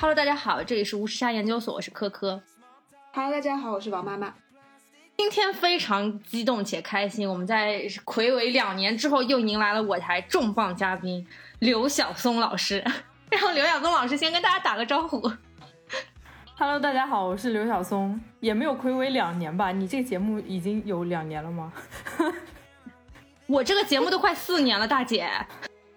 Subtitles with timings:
[0.00, 2.42] Hello，大家好，这里是无时差研究所，我是科科。
[3.12, 4.32] Hello，大家好，我是王妈妈。
[5.18, 11.28] 今天非常激动且开心，我们在暌违两年之后又迎来了我台重磅嘉宾
[11.58, 12.82] 刘晓松老师。
[13.28, 15.30] 让刘晓松老师先跟大家打个招呼。
[16.56, 18.18] Hello，大家好，我是刘晓松。
[18.40, 19.70] 也没有暌违两年吧？
[19.70, 21.70] 你这个节目已经有两年了吗？
[23.46, 25.30] 我这个节目都快四年了，大姐。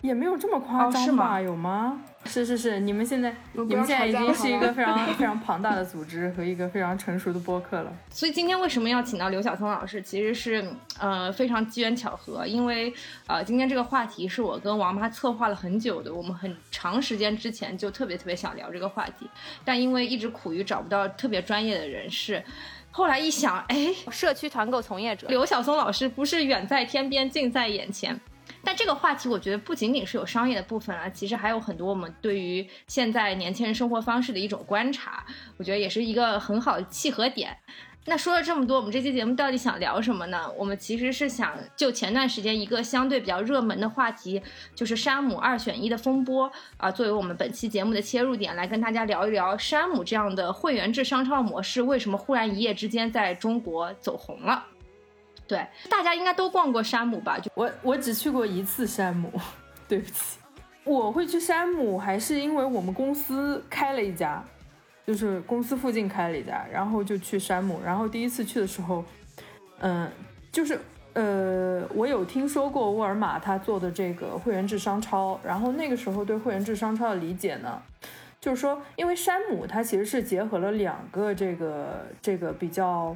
[0.02, 1.30] 也没有这么夸哦是张吧？
[1.30, 2.02] 吗有吗？
[2.26, 7.94] 是是是，你们现在你们现在已经是一个非常 非常庞大的组织和一个非常成熟的播客了。
[8.10, 10.02] 所以今天为什么要请到刘晓松老师？
[10.02, 10.66] 其实是
[11.00, 12.94] 呃非常机缘巧合，因为
[13.28, 19.30] 呃今天这个话题是我跟王妈策划了很久的，我们很长时间之前就特别特别想聊这个话题，
[19.64, 22.44] 但因为一直苦于找不到特别专业的人士。
[22.92, 28.20] 后来一想，哎，社区团购从业者刘晓松老师不是远在天边，近在眼前。
[28.64, 35.26] 但这个话题，我觉得不仅仅是有商业的部分啊，其实还有很多我们对于现在年轻人生活方式的一种观察，
[35.58, 37.58] 我觉得也是一个很好的契合点。
[38.06, 40.52] 那说了这么多，我们这期节目到底想聊什么呢？
[40.58, 44.42] 我们其实是想就前段时间一个相对比较热门的话题，
[44.76, 54.66] 就是山姆二选一的风波啊、作为我们本期节目的切入点，来跟大家聊一聊山姆这样的会员制商超模式为什么忽然一夜之间在中国走红了。
[55.54, 57.38] 对，大家应该都逛过山姆吧？
[57.38, 59.32] 就我我只去过一次山姆，
[59.88, 60.40] 对不起。
[60.84, 64.44] 我会去山姆，还是因为我们公司开了一家，
[65.06, 67.80] 就是公司附近开了一家，然后就去山姆。
[67.86, 69.06] 然后第一次去的时候，
[69.80, 70.10] 嗯，
[70.52, 70.80] 就是
[71.14, 77.82] 呃，我有听说过沃尔玛他做的这个会员制商超，然后那个时候对会员制商超的理解呢，
[78.42, 83.16] 就是说，因为山姆它其实是结合了两个这个这个比较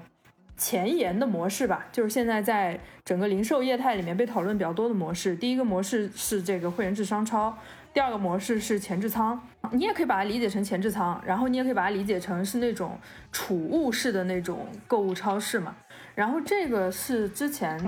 [0.58, 5.36] 前沿的模式吧，就是现在在整个零售业态里面被讨论比较多的模式。
[5.36, 7.56] 第一个模式是这个会员制商超，
[7.94, 9.40] 第二个模式是前置仓。
[9.72, 12.98] 你也可以把它理解成前置仓，然后你也可以把它理解成是那种
[13.32, 15.76] 储物式的那种购物超市嘛。
[16.18, 17.80] 然后这个是之前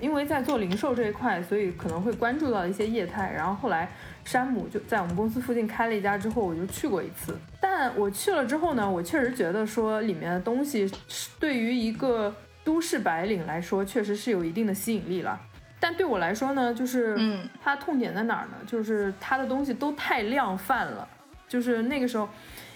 [0.00, 3.32] 因为在做零售这一块，所以可能会关注到一些业态。
[3.32, 3.88] 然后后来
[4.24, 7.38] 山姆就在我们公司附近开了一家之后，我就去过一次。
[7.60, 12.34] 但我去了之后呢，我确实觉得说里面的东西是对于一个
[12.64, 15.40] 都市白领来说，确实是有一定的吸引力了。
[15.78, 18.56] 但对我来说呢，就是嗯它痛点在哪儿呢？
[18.66, 21.06] 就是它的东西都太量贩了。
[21.46, 22.28] 就是那个时候，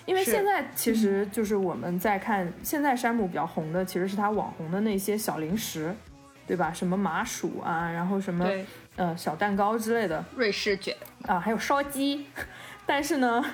[0.06, 5.94] 因为现在其实就是我们在看，现在山姆比较红的其实是他网红的那些小零食，
[6.46, 6.72] 对吧？
[6.72, 8.48] 什么麻薯啊，然后什么
[8.96, 12.26] 呃小蛋糕之类的瑞士卷，啊，还有烧鸡。
[12.84, 13.44] 但是呢，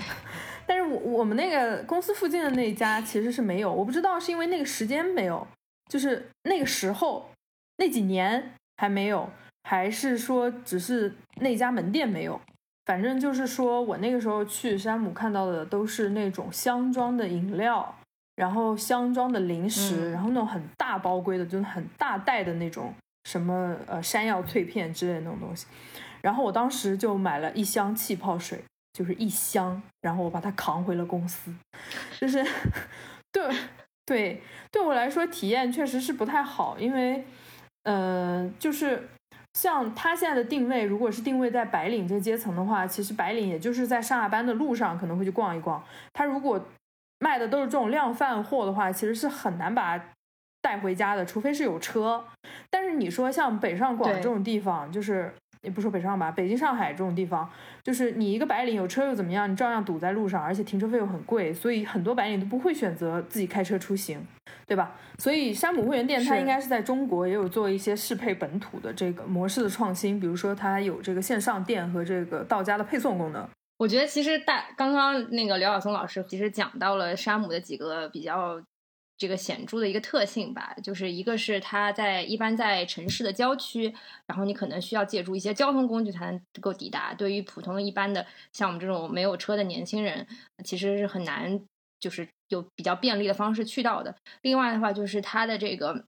[0.66, 5.46] 但是我我们那个公司附近的那家其实是没有，我不知道是因为那个时间没有，
[5.90, 7.30] 就是那个时候
[7.78, 9.30] 那几年还没有，
[9.64, 12.38] 还是说只是那家门店没有。
[12.86, 17.92] 反正就是说我那个时候去山姆看到的都是那种箱装的饮料，
[18.36, 22.94] 然后箱装的零食，嗯然后那种很大包规的，就是很大袋的那种
[23.24, 25.66] 什么呃山药脆片之类的那种东西。
[26.22, 31.52] 然后我当时就买了一箱气泡水，就是一箱，然后我把它扛回了公司，
[32.20, 32.44] 就是
[33.32, 33.52] 对
[34.04, 37.24] 对对我来说体验确实是不太好，因为
[37.82, 39.08] 呃就是。
[39.56, 45.82] 像他现在的定位，如果是定位在白领这个阶层的话，其实白领也就是在上下班的路上可能会去逛一逛。
[46.12, 46.62] 他如果
[47.20, 50.04] 卖的都是这种量贩货的话，其实是很难把它
[50.60, 52.22] 带回家的，除非是有车。
[52.68, 55.32] 但是你说像北上广这种地方，就是
[55.66, 57.50] 也不说北上吧，北京、上海这种地方，
[57.82, 59.50] 就是你一个白领有车又怎么样？
[59.50, 64.24] 你照样堵在路上，而且停车费又很贵，所以很多白领都不会选择自己开车出行，
[64.64, 64.94] 对吧？
[65.18, 73.46] 所以山姆会员店它应该是在中国也有做一些适配本土的这个模式的创新，比如说它有这个线上店和这个到家的配送功能。
[73.78, 78.58] 我觉得其实大刚刚那个刘晓松老师其实讲到了山姆的几个比较
[79.18, 83.94] 这个显著的一个特性吧，就是一个是它在一般在城市的郊区，
[84.26, 87.14] 然后你可能需要借助一些交通工具才能够抵达。
[87.14, 90.26] 对于普通的一般的像我们这种没有车的年轻人，
[90.64, 91.60] 其实是很难
[91.98, 94.14] 就是有比较便利的方式去到的。
[94.42, 96.04] 另外的话，就是它的这个。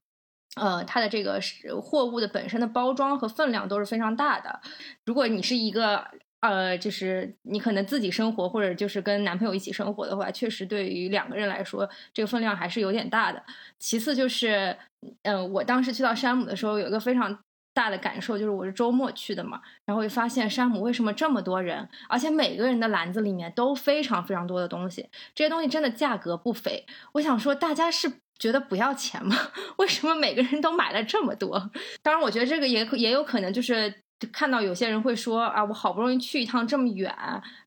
[0.55, 1.39] 呃，它的这个
[1.79, 4.59] 货物的本身的包装和分量都是非常大的。
[5.05, 6.03] 如果你是一个
[6.41, 13.43] 呃，就是你可能自己生活，或者就是跟男朋友一起生活的话，确实对于两个人来说，这个分量还是有点大的。
[13.77, 14.75] 其次就是，
[15.23, 17.37] 嗯、我当时去到山姆的时候，有一个非常
[17.73, 26.85] 大的感受，就是我是周末去的嘛，然后会发现山姆为什么这么多人，而且每个人的篮子里面都非常非常多的东西，这些东西真的价格不菲。
[27.13, 29.35] 我想说，大家是觉得不要钱吗？
[29.77, 31.69] 为什么每个人都买了这么多？
[32.01, 33.93] 当然，我觉得这个也也有可能就是
[34.27, 37.13] 看到有些人会说啊，我好不容易去一趟这么远，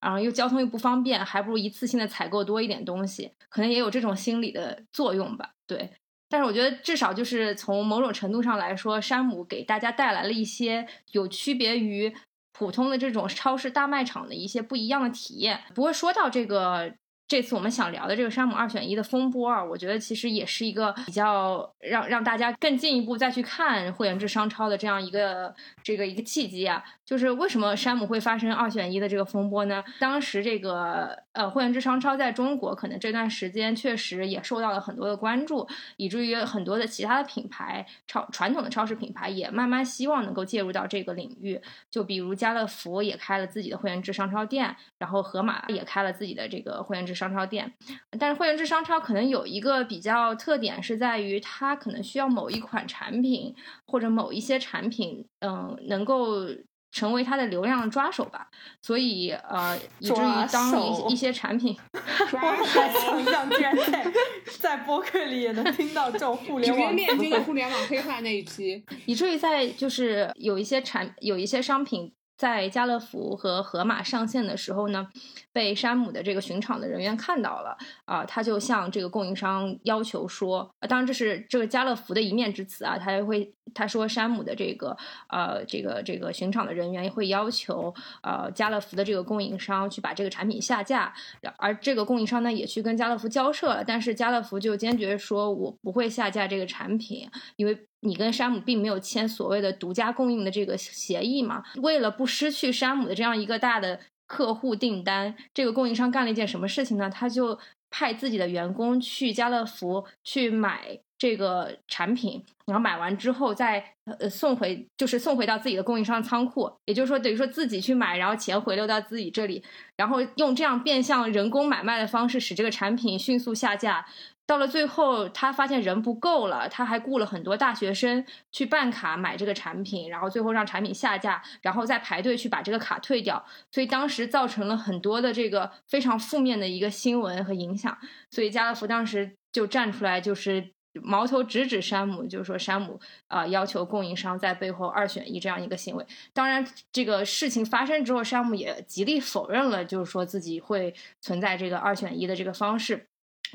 [0.00, 5.50] 然后又交通又不方便，还不如一次性的采购多一点东西，可能也有这种心理的作用吧。
[5.66, 5.90] 对，
[6.28, 12.14] 但是我觉得至少就是从某种程度上来说，山姆给大家带来了一些有区别于
[12.52, 15.60] 普通的这种超市大卖场的一些不一样的体验。
[15.74, 16.94] 不过说到这个。
[17.32, 26.84] 这次我们想聊的这个山姆二选一的风波啊，我觉得其实也是一个比较让让大家更进一步再去看会员制商超的这样一个这个一个契机啊。
[27.06, 29.82] 就是为什么山姆会发生二选一的这个风波呢？
[29.98, 41.60] 当时这个呃会员制商超在中国可能这段时间确实也受到了很多的关注，以至于很多的其他的品牌超传统的超市品牌也慢慢希望能够介入到这个领域。
[41.90, 47.21] 就比如家乐福也开了自己的会员制商超店，然后盒马也开了自己的这个会员制商。
[47.22, 47.72] 商超店，
[48.18, 53.54] 但是会员制商超可能有一个比较特点，是在于它可能需要某一款产品
[53.86, 56.48] 或者某一些产品，嗯，能够
[56.90, 58.48] 成为它的流量抓手吧。
[58.82, 64.12] 所以呃，以至于当一一些产品， 我还想象居然在
[64.58, 72.12] 在播客里也能听到这种互联网链 接的互联网黑化那一期，以至于在就是有一些产有一些商品。
[72.42, 75.06] 在家乐福和盒马上线的时候呢，
[75.52, 84.96] 被山姆的这个巡场的人员看到了啊，他就向这个供应商要求说，当然这是这个家乐福的一面之词啊，他会他说山姆的这个
[85.28, 87.94] 呃这个这个巡场的人员会要求
[88.24, 91.14] 呃家乐福的这个供应商去把这个产品下架，
[91.58, 97.86] 而这个供应商呢也去跟家乐福交涉了，但是家乐福就坚决说我不会下架这个产品，因为。
[98.02, 101.62] 你跟山姆并没有签所谓的独家供应的这个协议嘛？
[101.76, 107.08] 为了不失去山姆的这样一个大的客户订单，这个供应商干了一件什么事情呢？
[107.08, 107.58] 他就
[107.90, 116.72] 派自己的员工去家乐福去买这个产品，然后买完之后再呃送回，就是送回到自己的供应商仓库。
[116.86, 119.62] 也就是说，等于说自己去买，然后钱回流到自己这里，
[119.96, 124.06] 然后用这样变相人工买卖的方式，使这个产品迅速下架。
[124.46, 133.42] 到了最后，他发现人不够了，他还雇了很多大学生去办卡买这个产品，然后最后让产品下架，然后再排队去把这个卡退掉。
[133.70, 137.96] 所以当时造成了很多的这个非常负面的一个新闻和影响。
[138.30, 140.72] 所以家乐福当时就站出来，就是
[141.02, 146.04] 矛头直指山姆，就是说山姆啊要求供应商在背后二选一这样一个行为。
[146.34, 153.06] 当然，这个事情发生之后，山姆也极力否认了，就是说自己会存在这个二选一的这个方式。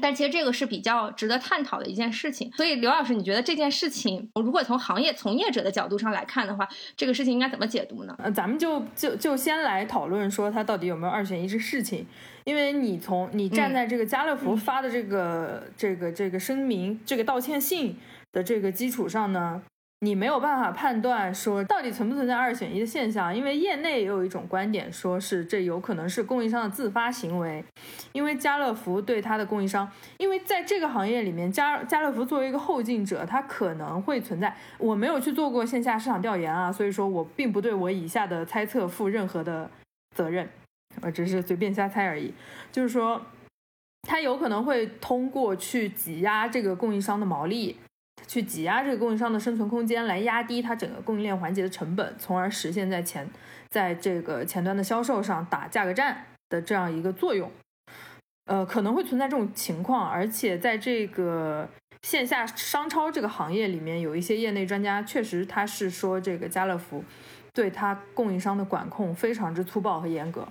[0.01, 8.15] 但其实这个是比较值得探讨的一件事情，所以刘老师，你觉得这件事情，如果从行业从业者的角度上来看的话，这个事情应该怎么解读呢？
[8.19, 12.05] 呃，咱们就就就先来讨论说它到底有没有二选一这事情，
[12.43, 17.95] 因为你从你站在这个家乐福发的这个这个这个声明、这个道歉信
[18.31, 19.61] 的这个基础上呢。
[20.01, 27.65] 你没有办法判断说到底存不存在二选一的现象，因为业内也有一种观点，说是这有可能是供应商的自发行为，
[28.11, 34.55] 因为家乐福对它的供应商，因为在这个行业里面，家家乐福作为一个后进者，它可能会存在。
[34.77, 39.67] 我没有去做过线下市场调研啊，所以说我并不对我以下的猜测负任何的
[40.15, 40.47] 责任，
[41.01, 42.31] 我只是随便瞎猜而已。
[42.71, 43.19] 就是说，
[44.03, 47.77] 它有可能会通过去挤压这个供应商的毛利。
[48.25, 53.29] 去挤压这个供应商的生存空间，来压低它整个供应链环节的成本，从而实现在前
[53.69, 57.51] 在这个前端的销售上打价格战的这样一个作用。
[58.45, 61.69] 呃，可能会存在这种情况，而且在这个
[62.01, 67.03] 线下商超这个行业里面，有一些业内专家确实他是说，这个家乐福
[67.53, 70.47] 对他供应商的管控非常之粗暴和严格，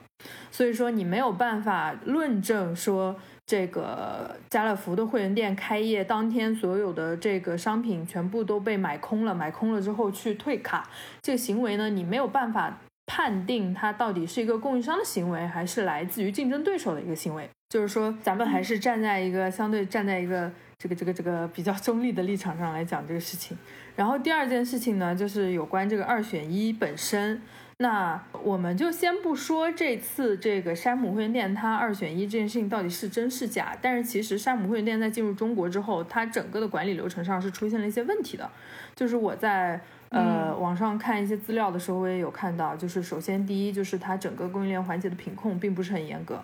[0.50, 3.16] 所以说你没有办法论证说。
[3.46, 9.32] 这个家乐福的会员店开业当天，所有的这个商品全部都被买空了。
[9.32, 10.90] 买空了之后去退卡，
[11.22, 17.48] 这个行为呢，你没有办法判定它到底是一个供应商的行为，还是来自于竞争对手的一个行为。
[17.68, 23.56] 就是说，咱们还是站在一个相对站在一个这个这个这个比较中立的立场上来讲这个事情。
[23.94, 27.40] 然后第二件事情呢，就是有关这个二选一本身。
[27.78, 38.50] 那我们就先不说这次这个山姆会员店它二选一这件事情到底是真是假，但是其实山姆会员店在进入中国之后，它整个的管理流程上是出现了一些问题的。
[38.94, 39.78] 就是我在
[40.08, 46.42] 呃网上看一些资料的时候，我也有看到，就是首先第一就是它整个供应链环节的品控并不是很严格，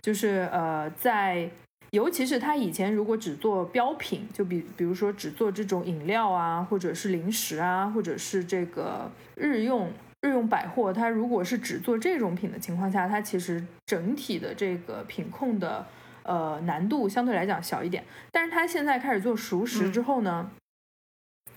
[0.00, 1.50] 就是呃在
[1.90, 9.90] 尤其是它以前如果只做标品，就比比如说只做这种饮料啊，或者是零食啊，或者是这个日用。
[10.22, 15.86] 日用百货，它如果是只做这种品的情况下，它其实整体的这个品控的
[16.24, 18.04] 呃难度相对来讲小一点。
[18.32, 20.50] 但是它现在开始做熟食之后呢，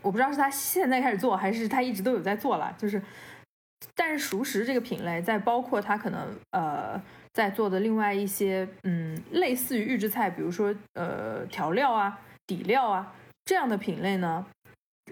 [0.01, 2.75] 我不知道是它现在开始做，还是它一直都有在做了。
[2.77, 3.01] 就是
[3.95, 7.01] 但是熟食这个品类，在包括它可能呃
[7.33, 14.45] 在做的另外一些嗯类似于预制菜，比如说呃调料啊、底料啊这样的品类呢，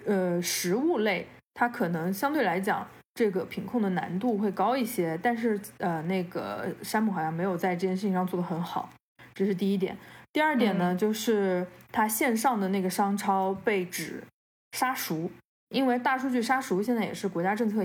[0.05, 1.25] 呃食物类
[1.55, 2.87] 它可能相对来讲
[3.19, 8.89] 这个品控的难度会高一些，但是呃那个山姆好像没有在这件事情上做得很好，
[9.33, 9.97] 这是第一点。
[10.31, 14.23] 第二点呢，就是它线上的那个商超被指
[14.71, 15.29] 杀熟，
[15.67, 17.83] 因为大数据杀熟现在也是国家政策，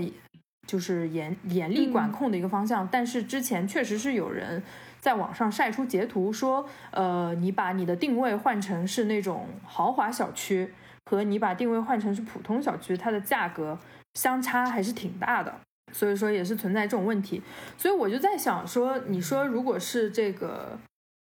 [0.65, 2.87] 就是严严厉管控的一个方向。
[2.89, 4.63] 但是之前确实是有人
[5.01, 10.71] 在网上晒出截图，说，呃，你把你的定位换成是那种豪华小区，
[11.11, 13.77] 和你把定位换成是普通小区，它的价格
[14.15, 15.53] 相差还是挺大的。
[15.93, 17.41] 所以说也是存在这种问题。
[17.77, 20.77] 所以我就在想说，你说如果是这个，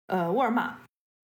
[0.07, 0.79] 呃，沃尔玛。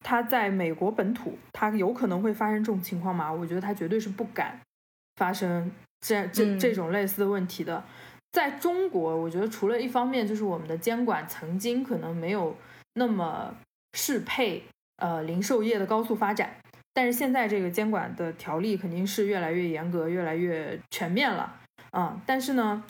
[0.04, 3.32] 它在美国本土，它有可能会发生这种情况吗？
[3.32, 4.61] 我觉得它绝对是不敢
[5.16, 7.82] 发生这这这种类似的问题的。
[8.30, 12.56] 在中国，我觉得除了一方面就是我们的监管曾经可能没有
[12.94, 13.52] 那么
[13.94, 14.62] 适配
[14.99, 16.54] 呃零售业的高速发展，
[16.96, 21.54] 但是现在这个监管的条例肯定是越来越严格、越来越全面了
[21.90, 22.18] 啊。
[22.24, 22.82] 但是呢。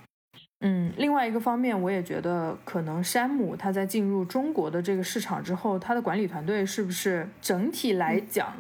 [0.61, 8.55] 嗯，另外一个方面，我也觉得可能山姆他在进入中国的这个市场之后，他的管理团队是不是整体来讲，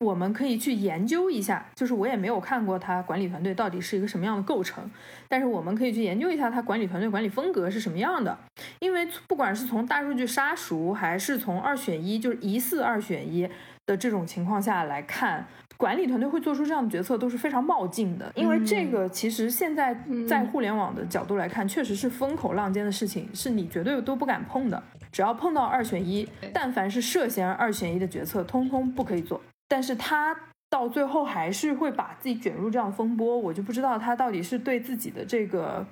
[0.00, 1.66] 我们可以去研究一下。
[1.76, 4.90] 就是我也没有看过他管理团队到底是一个什么样的构成，
[5.28, 8.38] 但是我们可以去研究一下他管理团队管理风格是什么样的。
[8.80, 13.46] 因为不管是从大数据杀熟，还是从二选一，就是疑似二选一
[13.86, 15.46] 的这种情况下来看。
[15.78, 19.92] 管理团队会做出这样的决策都是非常冒进的，因为这个其实现在
[20.28, 24.80] 在互联网的角度来看，确实是风口浪尖的事情，是你绝对都不敢碰的。
[25.10, 29.40] 只要碰到二选一，但凡是涉嫌二选一的决策，通通不可以做。
[29.66, 30.36] 但是他
[30.70, 35.84] 到最后还是会把自己卷入这样风波，我就不知道他到底是对自己的这个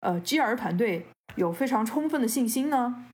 [0.00, 3.04] 呃 GR 团队有非常充分的信心呢，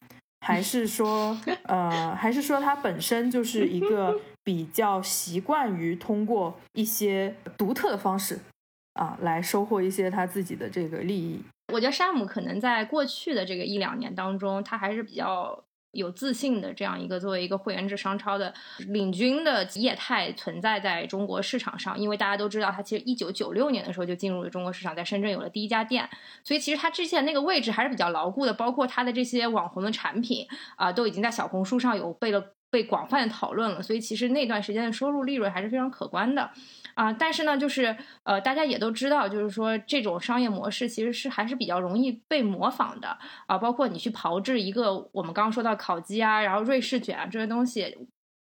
[0.43, 4.21] 还是说 呃，还是说他本身就是一个。
[4.45, 8.41] 比较习惯于通过一些独特的方式，
[8.95, 11.41] 啊，来收获一些他自己的这个利益。
[11.73, 18.53] 我觉得山姆可能在过去的这个一两年当中，他还是比较有自信的这样一个作为一个会员制商超的
[18.89, 21.99] 领军的业态存在在中国市场上。
[21.99, 26.09] 因为大家都知道，它其实一九九六年的时候就进入了中国市场，在深圳有了第一家店，
[26.43, 28.53] 所以其实它之前那个位置还是比较牢固的。
[28.53, 30.47] 包括它的这些网红的产品
[30.77, 32.45] 啊，都已经在小红书上有被了。
[32.73, 36.51] 被广泛的讨论了，所以其实那段时间的收入利润还是非常可观的，
[36.95, 47.97] 啊，但是呢，就是呃，大家也都知道，就是说这种商业模式其实是还是比较容易被模仿的啊，包括你去炮制一个我们刚刚说到烤鸡啊，然后瑞士卷啊这些东西，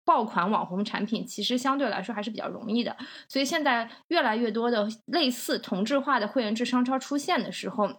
[0.05, 2.95] 爆款网红产品，其实相对来说还是比较容易的，
[3.27, 7.89] 所以现在越来越多的类似同质化的会员制商超出现的时候，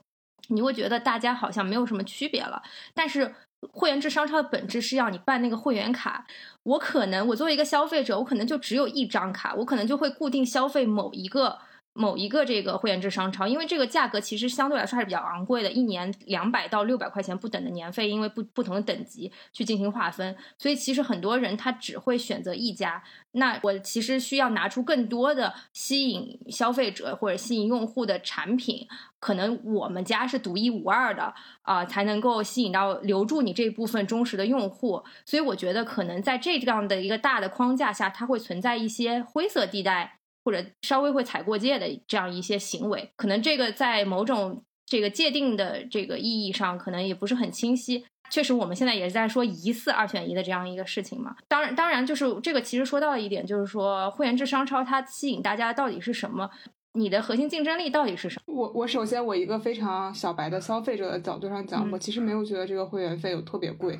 [0.49, 2.63] 你会觉得大家好像没有什么区别了，
[2.95, 3.35] 但是。
[3.71, 6.27] 会员制商超的本质是要你办那个会员卡。
[6.65, 11.59] 我可能，我作为一个消费者，我可能就只有一张卡，我可能就会固定消费某一个。
[11.95, 23.03] 某一个这个会员制商超，因为这个价格其实相对来说还是比较昂贵的，一年两百到六百块钱不等的年费，因为不不同的等级去进行划分，所以其实很多人他只会选择一家。
[23.33, 28.87] 那我其实需要拿出更多的吸引消费者或者吸引用户的产品，
[29.21, 35.03] 可能我们家是独一无二的啊，才能够吸引到留住你这部分忠实的用户。
[35.27, 40.22] 所以我觉得可能在这样的一个大的框架下，它会存在一些灰色地带。
[40.45, 48.05] 或者稍微会踩过界的这样一些行为，可能这个在某种这个界定的这个意义上，可能也不是很清晰。
[48.31, 51.37] 确实，我们现在也是在说疑似二选一的这样一个事情嘛。
[51.49, 56.49] 当然，当然就是这个其实说到一点，就是说会员制商超它吸引大家到底是什么？
[56.95, 58.55] 你的核心竞争力到底是什么？
[58.55, 63.99] 我我首先我一个非常小白的消费者的角度上讲，我其实没有觉得这个会员费有特别贵，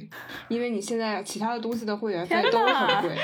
[0.49, 3.17] 因为你现在其他的东西的会员费都很贵，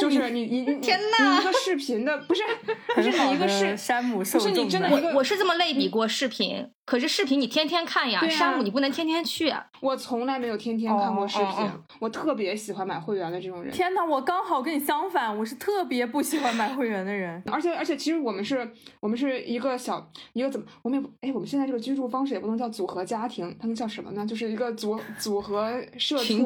[0.00, 2.42] 就是你你你天呐，一个视频的不是
[2.94, 6.70] 不是你一个视山姆，不是你真的我我是这么类比过视频。
[6.84, 9.52] 可是视频你天天看呀，山姆你不能天天去。
[9.82, 11.70] 我从来没有天天看过视频，
[12.00, 13.70] 我特别喜欢买会员的这种人。
[13.70, 17.42] 天呐，我刚好跟你相反，我是特别不喜欢买会员的人。
[17.52, 18.66] 而且而且，其实我们是，
[19.08, 24.26] 我们是一个小一个怎么，我们也哎，我们现在这个居住方式也不能叫组合家庭，它能叫什么呢？
[24.26, 26.44] 就是一个组组合社畜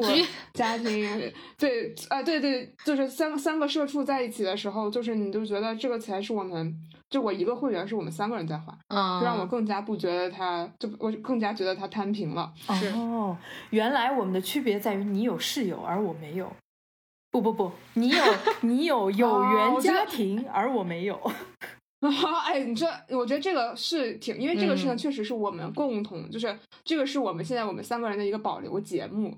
[0.53, 1.33] 家庭。
[1.57, 6.73] 对，啊对对，就是三三个社畜在一起的时候，就是你就觉得这个钱是我们。
[7.09, 8.71] 就我一个会员是我们三个人在花，
[9.19, 12.53] 就让我更加不觉得他，就我更加觉得他摊平了。
[12.95, 13.35] 哦，
[13.71, 16.49] 原来我们的区别在于你有室友，而我没有。
[17.29, 18.23] 不不不，你有
[18.61, 21.19] 你有 有缘家庭，而我没有。
[22.45, 29.37] 哎，你这，我觉得这个是挺，因为这个事情确实是我们共同，就是这个是我们现在我们三个人的一个保留节目，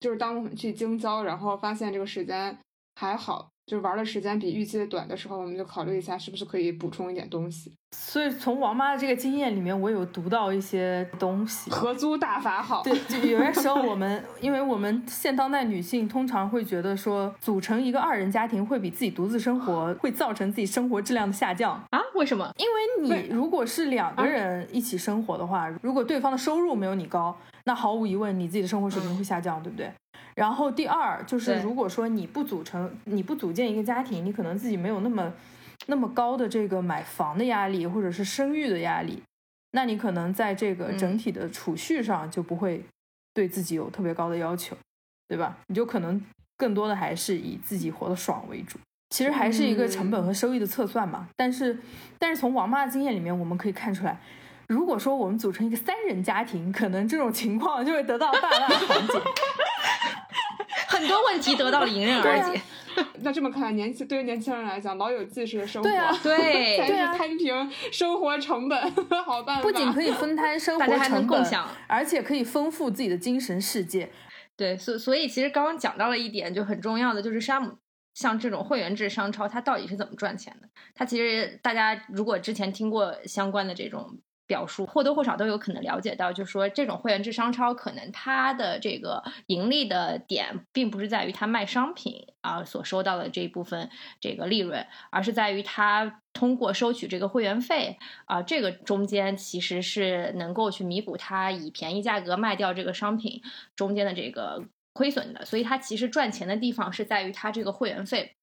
[0.00, 2.56] 就是当我们去京郊，然后发现这个时间
[2.94, 3.50] 还好。
[3.66, 7.72] 就是玩的时间比预期的短的时候，我们就考虑一下是不是可以补充一点东西。
[7.92, 11.70] 所以从王妈的这个经验里面，我有读到一些东西。
[11.70, 12.82] 合租大法好。
[12.82, 22.00] 对，就有些时候我们，因为我们现当代女性通常会觉得说，组成一个二人家庭会比自己独自生活会造成自己生活质量的下降啊？
[22.14, 22.52] 为什么？
[22.58, 29.90] 因为你如果是两个人一起生活的话，如果对方的收入没有你高，那毫无疑问你自己的生活水平会下降，对不对？
[30.34, 35.32] 然后第二就是，如果说你不组成、你不组建一个家庭，你可能自己没有那么
[35.86, 39.22] 那么高的这个买房的压力，或者是生育的压力，
[39.72, 42.84] 那你可能在这个整体的储蓄上就不会
[43.32, 44.76] 对自己有特别高的要求，
[45.28, 45.56] 对吧？
[45.68, 46.20] 你就可能
[46.56, 48.78] 更多的还是以自己活得爽为主。
[49.10, 51.28] 其实还是一个成本和收益的测算嘛。
[51.36, 51.78] 但是，
[52.18, 54.18] 但是从王妈的经验里面，我们可以看出来，
[54.66, 59.12] 如果说我们组成一个三人家庭，可能这种情况就会得到大大的缓解。
[60.94, 62.60] 很多问题得到了迎刃而解。
[63.22, 65.90] 那这么看来，年轻对于年轻人来讲，老友记式的生活，
[66.22, 68.80] 对，才是摊平生活成本
[69.26, 69.62] 好办法。
[69.62, 71.44] 不仅可以分摊生活成本，
[71.88, 74.08] 而且可以丰富自己的精神世界。
[74.56, 77.76] 对，所所以其实刚刚讲到了一点，就很重要的，就是山姆
[78.14, 80.68] 像这种会员制商超，它到底是怎么赚钱的？
[80.94, 84.20] 它其实大家如果之前听过相关的这种。
[84.46, 93.88] 表述或多或少都有可能了解到，就是说这种会员制商超可能它的这个盈利的点，并不是在于它卖商品啊所收到的这一部分
[94.20, 103.42] 这个利润，而是在于它通过收取这个会员费啊，这个中间其实是能够去弥补它以便宜价格卖掉这个商品
[103.74, 108.36] 中间的这个亏损的，所以它其实赚钱的地方是在于它这个会员费。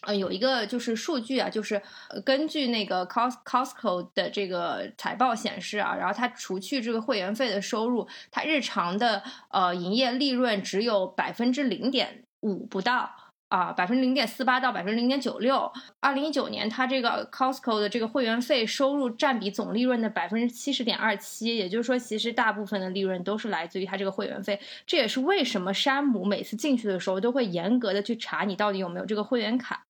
[0.00, 1.80] 呃，有一个就是数据啊，就是
[2.24, 13.14] 根据那个 Cos Costco 的这个财报显示啊，然后它除去这个会员费的收入，它日常的呃营业利润只有百分之零点五不到。
[13.52, 15.70] 啊，百分之零点四八到百分之零点九六。
[16.00, 24.58] 二零一九年，它这个 Costco 的这个会员费收入占比总利润的百分之七十点二七，也就是说，其实大部分的利润都是来自于它这个会员费。
[24.86, 29.84] 这也是为什么山姆每次进去的时候都会严格的去查你到底有没有这个会员卡。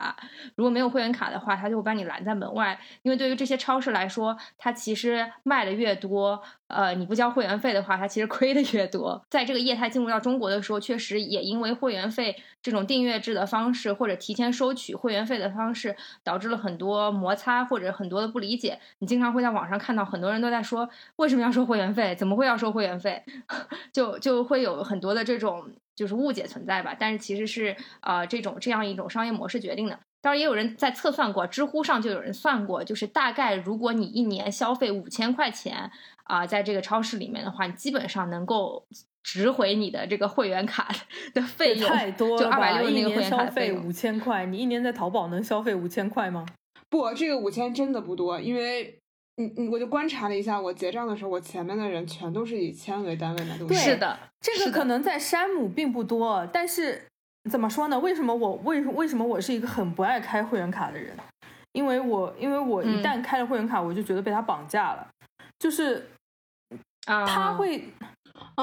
[0.57, 2.77] 如果没有会员卡的话，他就会把你拦在门外。
[3.03, 9.25] 因为对于这些超市来说，它其实卖的越多，呃，你不交会员费的话，它其实亏的越多。
[9.31, 13.52] 在这个业态进入到中国的时候，确实也因为会员费这种订阅制的。
[13.53, 18.79] 方式或者提前收取会员费的方式，导致了很多摩擦或者很多的不理解。
[19.01, 22.15] 你经常会在网上看到很多人都在说，为什么要收会员费？
[22.15, 23.23] 怎么会要收会员费？
[23.93, 26.97] 就就会有很多的这种就是误解存在吧。
[26.99, 29.99] 但是其实是呃这种这样一种商业模式决定的。
[30.23, 35.91] 当然也有人在测算过，知乎上就有人算过，就是大概如果你一年消费五千块钱
[36.25, 38.87] 啊，在这个超市里面的话，你基本上能够。
[39.23, 40.89] 值回你的这个会员卡
[41.33, 42.83] 的费用太多了吧？
[42.83, 46.45] 一年消费五千块，你一年在淘宝能消费五千块吗？
[46.91, 48.99] 不，这个五千真的不多，因为
[49.37, 53.75] 你你我就观察了一下，我结账的时候，我前面的人全都是以千为单位买东西。
[53.77, 57.07] 是的，这个可能在山姆并不多，但是
[57.49, 57.99] 怎么说呢？
[58.01, 61.17] 为什么我为为什么我是一个很不爱开会员卡的人？
[61.73, 65.09] 因为我因为我一旦开了会员卡，我就觉得被他绑架了，
[65.59, 66.11] 就是
[67.07, 67.85] 啊，他会。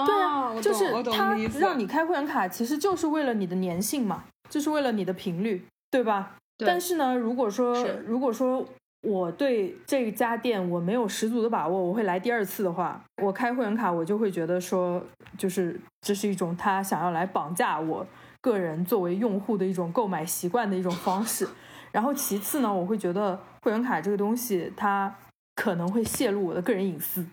[0.05, 6.36] 对啊，就是他让你开会员卡，其实就是为了你的粘性嘛，就是为了你的频率，对吧？
[6.58, 8.65] 但是呢，如果说如果说
[9.01, 15.01] 我对这家店我没有十足的把握，我会来第二次的话，我开会员卡，我就会觉得说，
[15.38, 18.05] 就是这是一种他想要来绑架我
[18.41, 21.47] 个人作为用户的一种购买习惯的一种方式。
[21.91, 25.15] 然后其次呢，我会觉得会员卡这个东西，它
[25.55, 27.25] 可能会泄露我的个人隐私。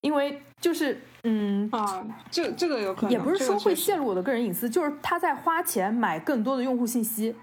[0.00, 7.34] 因为就是，嗯啊，这这个有可能，也不是说会泄露我的个人隐私，就是他在花钱买更多的用户信息，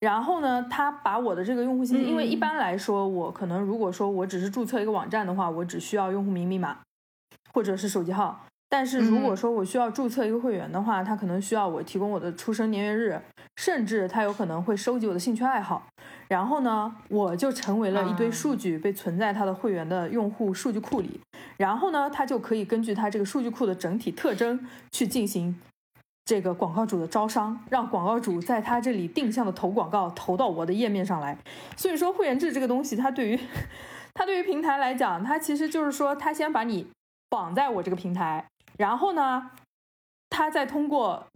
[0.00, 6.76] 然后呢，他把我的这个用户信息，因为一般来说，我可能如果说我只是注册一个网站的话，我只需要用户名、密码
[7.54, 8.44] 或者是手机号。
[8.70, 13.18] 但是如果说我需要注册一个会员的话，他可能需要我提供我的出生年月日，
[13.56, 15.86] 甚至他有可能会收集我的兴趣爱好，
[16.28, 21.20] 然后呢，我就成为了一堆数据被存在他的会员的用户数据库里，
[21.56, 25.58] 然后呢，他就可以根据他这个数据库的整体特征去进行
[26.26, 31.38] 这个广告主的招商，让广告主在他这里定向的投广告投到我的页面上来。
[31.76, 33.40] 所以说，会员制这个东西，它对于
[34.12, 36.86] 它对于平台来讲，它其实就是说，它先把你
[37.30, 38.44] 绑在我这个平台。
[38.76, 39.50] 然后呢，
[40.28, 41.26] 它再通过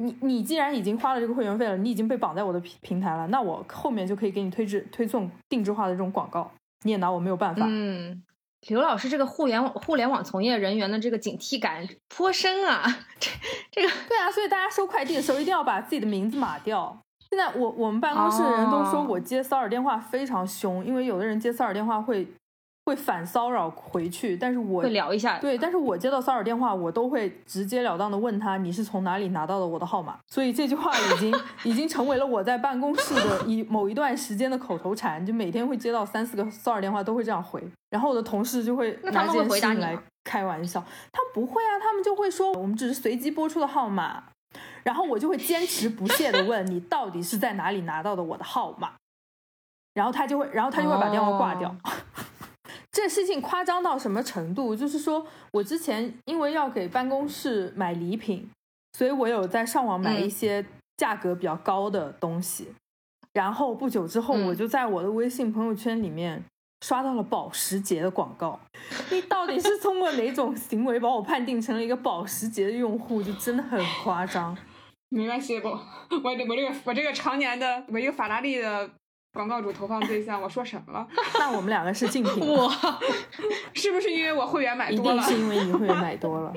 [0.00, 6.50] 你，你既然已经花了这个会员费了，你已经被绑在我的平平台了，那我后面就可以给你推制推送定制化的这种广告。
[6.82, 7.66] 你也拿我没有办法。
[7.68, 8.22] 嗯，
[8.68, 12.84] 刘老师这个互联网互联网从业人员的这个警惕感颇深啊，
[13.18, 13.30] 这
[13.70, 16.98] 这个对啊，所以大家收快递的时候一定要把自己的名字码掉。
[17.28, 22.26] 现在我我们办公室的人都说我接骚扰电话非常凶，因为有的人接骚扰电话会。
[22.90, 25.38] 会反骚扰回去，但是我会聊一下。
[25.38, 30.18] 对，但是我接到骚扰电话，我都会直截了当的问他你是从哪里拿到的我的号码。
[30.26, 37.62] 所以这句话已经 已经成为了我在办公室的一某一段时间的口头禅，就每天会接到三四个骚扰电话，都会这样回。
[37.90, 44.24] 然后我的同事就会拿这件事情来开玩笑，他们不会啊，他们就会说我们只是随机播出的号码。
[44.82, 48.94] 然后我就会坚持不懈的问你到底是在哪里拿到的我的号码，
[49.94, 51.72] 然后他就会，然后他就会把电话挂掉。
[53.02, 54.76] 这事情夸张到什么程度？
[54.76, 58.46] 就是说我之前因为要给办公室买礼品，
[58.92, 60.62] 所以我有在上网买一些
[60.98, 62.68] 价格比较高的东西。
[63.32, 66.44] 然后不久之后，我就在我的微信朋友圈里面
[66.84, 68.60] 刷到了保时捷的广告。
[69.10, 73.22] 你到底是通过哪种行为把我判定成了一个保时捷的用户？
[73.22, 74.54] 就真的很夸张。
[75.08, 78.90] 没关系，我我我这个我这个常年的我一个法拉利的。
[79.32, 81.06] 广告主投放对象， 我说什么了？
[81.38, 82.46] 那我们两个是竞品。
[82.46, 82.70] 我，
[83.74, 85.14] 是不是因为我会员买多了？
[85.14, 86.52] 一定是因为你会员买多了。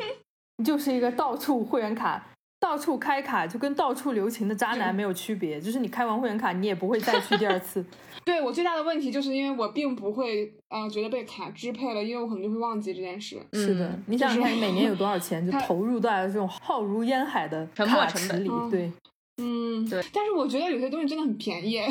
[0.57, 2.25] 你 就是一个到处会员卡、
[2.59, 5.59] 到处开卡，就跟到处留情的渣男没有区别。
[5.61, 7.85] 就是你开完会员卡，你也不会再去第二次。
[8.25, 13.37] 对我最大的问题就是因为我并不会啊，觉得被卡支配了，因为我可能就会忘记这件事。
[13.53, 18.49] 是的，你想想看，你每年有多少钱就投入在这种浩如烟海的卡池里？
[18.71, 18.91] 对，
[19.37, 20.03] 嗯，对。
[20.13, 21.79] 但是我觉得有些东西真的很便宜。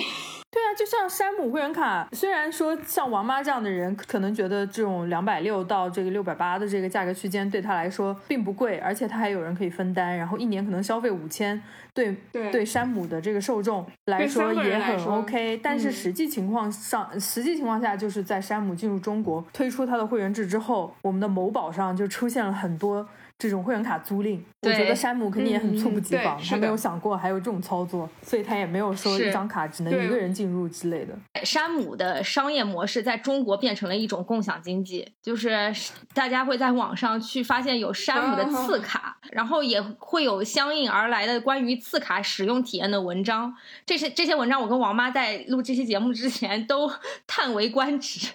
[0.52, 11.60] 对啊，就像山姆会员卡，虽然说像王妈这样的人可能觉得这种两百六到这个六百八的这个价格区间对他来说并不贵，而且他还有人可以分担，然后一年可能消费五千，
[11.94, 15.58] 对对山姆的这个受众来说也很 OK。
[15.62, 23.08] 但是实际情况上，实际情况下就是在山姆进入中国推出它的会员制之后，我们的某宝上就出现了很多。
[23.42, 31.12] 这种会员卡租赁，我觉得山姆肯定也很猝不及防，他没有想过还有这种操作，所以他也没有说一张卡只能一个人进入之类的。
[31.44, 35.74] 山姆的商业模式在中国变成了一种共享经济，就是
[36.14, 43.52] 大家会在网上去发现有山姆的次卡，然后也会有相应而来的关于次卡使用体验的文章。
[43.84, 46.88] 这些这些文章，我跟王妈在录这期节目之前都
[47.26, 48.28] 叹为观止，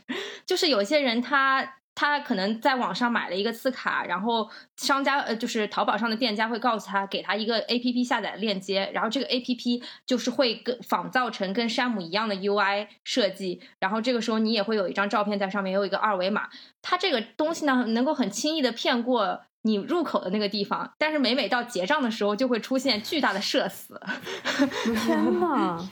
[0.45, 1.75] 就是有些人他。
[1.99, 16.47] 他可能在网上买了一个次卡，然后商家呃就是淘宝上的店家会告诉他，给他一个 A P P 下载链接，然后这个 A P P 就是会跟仿造成跟山姆一样的 U I 设计，然后这个时候你也会有一张照片在上面，有一个二维码，
[16.83, 23.99] 它这个东西呢能够很轻易的骗过你入口的那个地方，但是每每到结账的时候就会出现巨大的社死。
[25.03, 25.89] 天呐！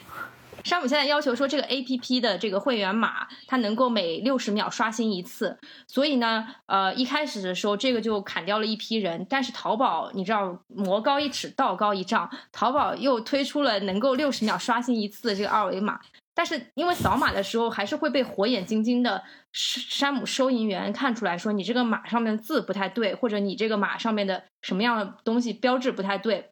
[0.65, 5.59] 山姆现在要求说，这个 A P P 的这个会员码，它能够每六十秒刷新一次。
[5.87, 9.27] 所以呢，呃，一开始的时候，这个就砍掉了一批人。
[9.29, 15.99] 但是淘宝，你知道，魔高一尺，道高一丈，淘宝又推出了能够六十秒刷新一次的这个二维码。
[16.33, 19.23] 但是因为扫码的时候，还是会被火眼金睛的
[19.53, 26.49] 山姆收银员看出来说，你这个码上面的字不太对，或者你这个码上面的什么样的东西标志不太对。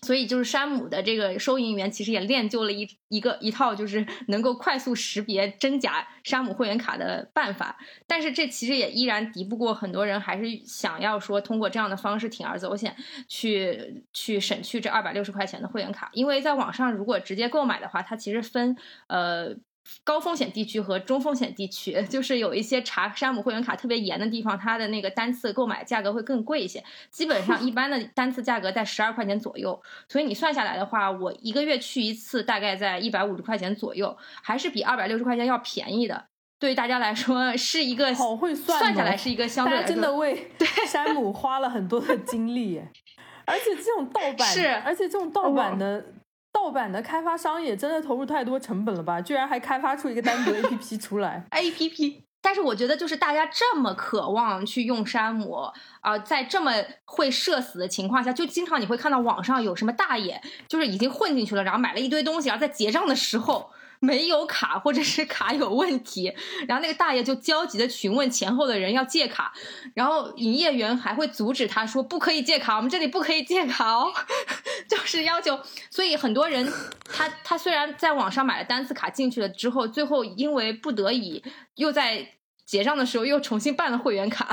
[0.00, 12.96] 所以就是山姆的这个收银员其实也练就了一一个一套就是能够快速识别真假山姆会员卡的办法，但是这其实也依然敌不过很多人还是想要说通过这样的方式铤而走险
[13.28, 18.76] 去去省去这二百六十块钱的会员卡，因为在网上如果直接购买的话，它其实分
[19.08, 19.54] 呃。
[20.04, 26.82] 高风险地区和中风险地区， 就是有一些查山姆会员卡特别严的地方，它的那个单次购买价格会更贵一些。
[27.10, 36.26] 基本上一般的单次价格在十二块钱左右，所以你算下来的话，我一个月去一次大概在一百五十块钱左右，还是比二百六十块钱要便宜的。
[36.58, 40.48] 对于大家来说是一个好会算，算下来是一个相对真的为
[40.86, 42.80] 山姆花了很多的精力，
[43.44, 46.04] 而且这种盗版是，而且这种盗版的。
[46.52, 49.20] 盗版的开发商也真的投入太多成本了吧？
[49.20, 51.46] 居然还开发出一个单独 A P P 出来。
[51.50, 56.72] A P P，但是我觉得就是大家这么渴望去用山姆啊，在这么
[57.04, 63.70] 会社死的情况下，就经常你会看到网上有什么大爷，就是已经混进去了，然后买了一堆东西，然后在结账的时候。
[64.02, 66.34] 没有卡，或者是卡有问题，
[66.66, 69.52] 然后那个大爷就焦急的询问前后的人要借卡，
[69.94, 74.12] 然后营业员还会阻止他说不可以借卡，我们这里不可以借卡哦，
[74.90, 75.56] 就是要求。
[75.88, 76.70] 所以很多人
[77.04, 81.44] 他他虽然在网上买了单次卡进去了之后，最后因为不得已
[81.76, 82.26] 又在。
[82.64, 84.48] 结账的时候又重新办了会员卡，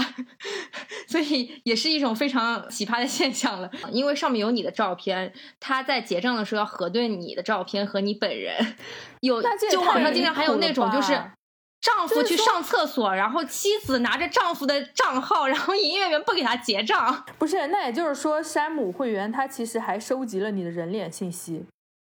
[1.08, 3.69] 所以也是一种非常奇葩的现象了。
[3.91, 8.76] 因为上面有你的照片，他在结账的时候要核对你的照片和你本人。
[9.22, 9.41] 有
[9.72, 11.13] 就网上经常还有那种就是
[11.82, 17.26] 丈夫去上厕所，然后妻子拿着丈夫的账号，然后营业员不给他结账。
[17.38, 21.65] 不是，那也就是说，山姆会员他其实还收集了你的人脸信息。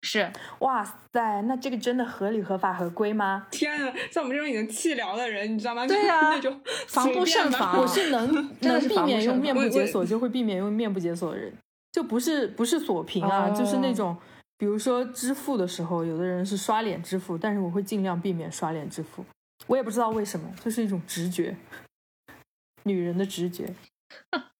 [0.03, 3.47] 是，哇塞，那这个真的合理、合法、合规吗？
[3.51, 5.85] 天啊，像我们这种已经气疗的人，你知道吗？
[5.87, 7.79] 对呀， 那种防不胜防。
[7.79, 8.27] 我是能
[8.61, 11.51] 能避免用面部解锁，就会避免用面部解锁的人，
[11.91, 14.15] 就不是不是锁屏啊，就是那种，
[14.57, 19.25] 比如说支付的时候，有的人是刷脸支付，但是我会尽量避免刷脸支付。
[19.65, 21.57] 我也不知道为什么，就是一种直觉，
[22.83, 23.73] 女人的直觉。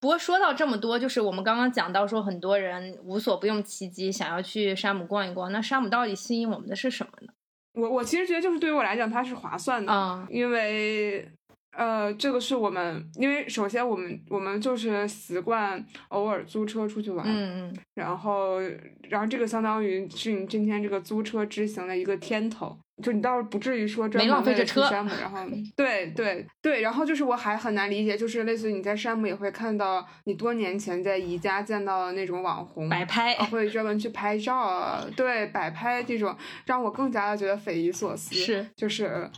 [0.00, 5.52] 不过说到这么多，就是我们刚刚讲到说，很多人无所不用其极，想要去山姆逛一逛。
[5.52, 7.32] 那山姆到底吸引我们的是什么呢？
[7.74, 11.30] 我我其实觉得，就是对于我来讲，它是划算的，因为。
[11.76, 18.58] 呃，这个是我们，因为首先我们我们就是习惯偶尔租车出去玩，嗯嗯，然后
[19.10, 25.38] 然后这个相当于是你今天这个租车之行的一个天头，就你倒是不至于说专门为了去山姆，然后
[25.76, 36.34] 对对对，然后就是我还很难理解，就是类似于你在山姆也会看到你多年前在宜家见到的那种网红摆拍，会专门去拍照，对摆拍这种
[36.64, 39.30] 让我更加的觉得匪夷所思，是就是。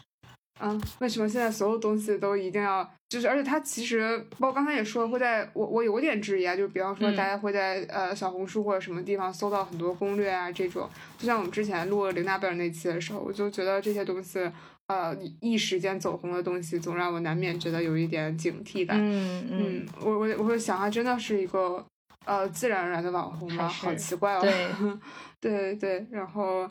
[0.61, 3.29] 嗯，为什么现在所有东西都一定要就是？
[3.29, 10.89] 而且它其实，包括刚才也说，会在我我有点质疑啊，就比方说，大家会在呃小红书或者什么地方搜到很多攻略啊，这种。
[11.17, 14.41] 就像我们之前录林娜贝尔那期的时候，我就觉得这些东西，
[14.89, 18.97] 呃，一时间走红的东西，总让我难免觉得有一点警惕感。
[19.01, 21.85] 嗯嗯，我我我会想，它真的是一个
[22.25, 23.69] 呃自然而然的网红吗？
[23.69, 24.41] 好奇怪哦。
[25.41, 26.69] 对对对，然后。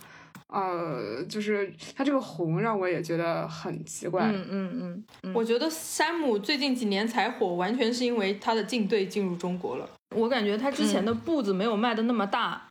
[0.54, 4.32] 呃，就是他这个红让我也觉得很奇怪。
[4.32, 9.90] 嗯嗯嗯，我觉得山姆最近几年才火，完全是因为他的竞队进入中国了。
[10.16, 12.70] 我感觉他之前的步子没有迈的那么大，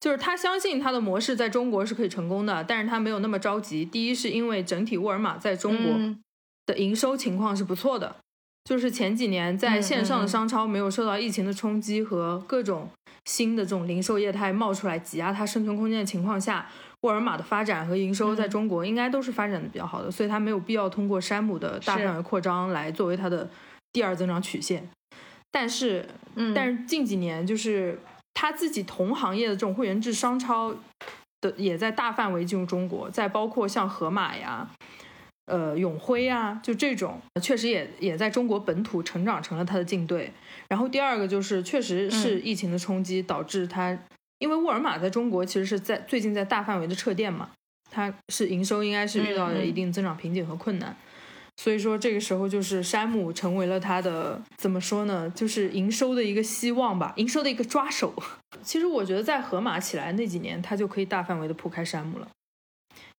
[0.00, 3.84] 就是他相信他的模式在中国是可以成功的，但是他没有那么着急。
[3.84, 6.16] 第一是因为整体沃尔玛在中国
[6.64, 8.14] 的营收情况是不错的，
[8.62, 12.88] 就是前几年在线上的商超没有受到疫情的冲击和各种
[13.24, 16.70] 新的这种零售业态冒出来挤压它生存空间的情况下。
[17.02, 23.48] 沃尔玛的发展和营收在中国应该都是发展的比较好的，所以它没有必要通过山姆的大范围扩张来作为它的
[23.92, 24.88] 第二增长曲线。
[25.52, 26.04] 但是，
[26.34, 28.00] 嗯但是近几年就是
[28.34, 30.74] 它自己同行业的这种会员制商超
[31.40, 34.68] 的也在大范围进入中国，在包括像盒马呀、
[35.46, 40.32] 呃永辉啊，就这种确实也也在中国本土成长成了它的竞对。
[40.68, 43.96] 然后第二个就是确实是疫情的冲击导致它。
[44.38, 47.50] 因为沃尔玛在中国其实是在最近在大范围的撤店嘛，
[47.90, 50.94] 它是营收应该是遇到了一定增长瓶颈和困难，
[51.56, 58.12] 所以说这个时候就是山姆成为了它的怎么说呢，就是营收的一个希望吧，营收的一个抓手。
[58.62, 62.28] 其实我觉得在盒马起来那几年，它就可以大范围的铺开山姆了。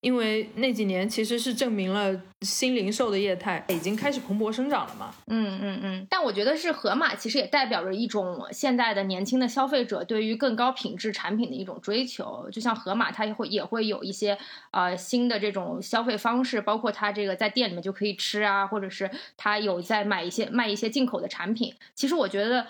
[0.01, 5.13] 因为那几年其实是证明了新零售的业态已经开始蓬勃生长了嘛。
[5.25, 6.07] 嗯嗯嗯。
[6.07, 12.47] 但我觉得是盒马其实也代表着一种现在的年轻的消费者对于更高品质产品的一种追求。
[12.51, 14.37] 就像盒马，它也会也会有一些
[14.71, 21.73] 呃新的这种消费方式，包括它这个在店里面就可以吃啊，或者是它有在买一些卖一些进口的产品。
[21.95, 22.67] 其实我觉得，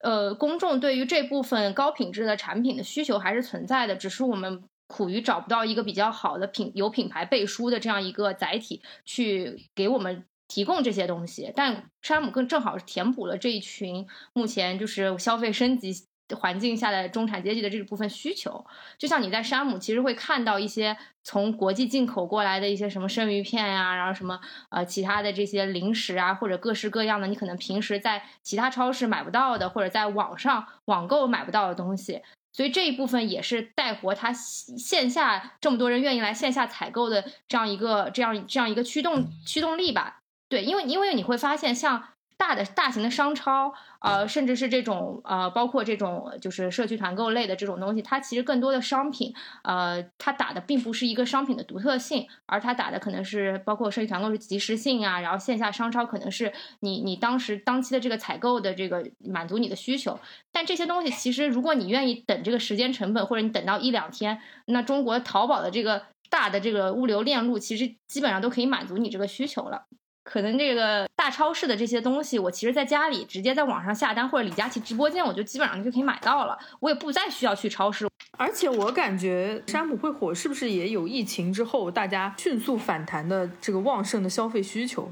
[0.00, 4.62] 呃，公众对于这部分高品质的产品的需求还是存在的，只是我们。
[4.90, 15.94] 苦于找不到一个比较好的品有品牌背书的这样一个载体去给我们提供这些东西，但山姆更正好是填补了这一群目前就是消费升级
[16.36, 18.66] 环境下的中产阶级的这部分需求。
[18.98, 32.20] 就像你在山姆其实会看到一些从国际进口过来的一些什么生鱼片呀，然后什么呃其他的这些零食啊，或者各式各样的你可能平时在其他超市买不到的，或者在网上网购买不到的东西。
[32.52, 40.20] 所以这一部分也是带活它线下这么多人愿意来线下采购的这样一个这样这样一个驱动驱动力吧。
[40.48, 42.08] 对，因为因为你会发现像。
[42.40, 56.50] 大的大型的商超，呃，甚至是这种呃，包括这种就是社区团购类的这种东西，它其实更多的商品，呃，它打的并不是一个商品的独特性，而它打的可能是包括社区团购是及时性啊，然后线下商超可能是
[56.80, 60.18] 你你当时当期的这个采购的这个满足你的需求。
[60.50, 69.84] 但这些东西其实如果你愿意等这个时间成本，或者你等到一两天，那中国淘宝的这个大的这个物流链路，其实基本上都可以满足你这个需求了。
[70.30, 78.08] 可能这个大超市的这些东西，我其实在家里直接在网上下单，或者李佳琦直播间，我就基本上就可以买到了，我也不再需要去超市。
[78.38, 85.10] 而且我感觉山姆会火，是不是也有疫情之后大家迅速反弹的这个旺盛的消费需求？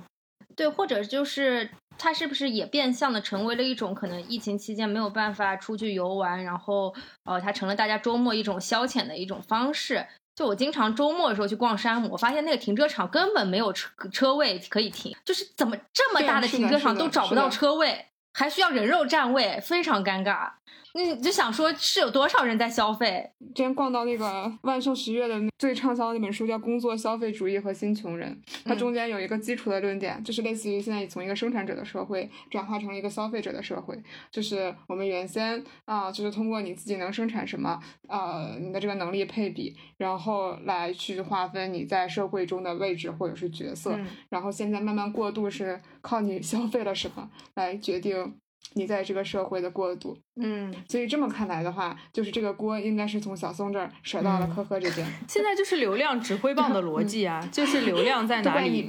[0.54, 10.06] 对，或者就是它是不是也变相的成为了一种可能疫情期间没有办法出去游玩，然后呃，它成了大家周末一种消遣的一种方式。
[10.38, 20.48] 就我经常周末的时候去逛山姆，我发现那个停车场根本没有车车位可以停，就是怎么这么大的停车场都找不到车位，还需要人肉占位，非常尴尬。
[20.94, 23.30] 你就想说，是有多少人在消费？
[23.54, 28.40] 之前逛到那个万寿十月的最畅销的那本书，叫《工作、消费主义和新穷人》。
[28.64, 34.00] 它中间有一个基础的论点，就是类似于现在从一个生产者的社会转化成了一个消费者的社会。
[34.30, 43.98] 就是我们原先啊，就是通过你自己能生产什么，呃，你的这个能力配比，然后来去划分你在社会中的位置或者是角色。
[44.28, 48.34] 然后现在慢慢过渡，是靠你消费了什么来决定。
[48.74, 55.06] 你在这个社会的过渡，嗯，所以这么看来的话，就是这个锅应该是从小松这儿甩到了科科这边。
[55.26, 58.88] 现在就是流量指挥棒的逻辑啊，就是流量在 哪里，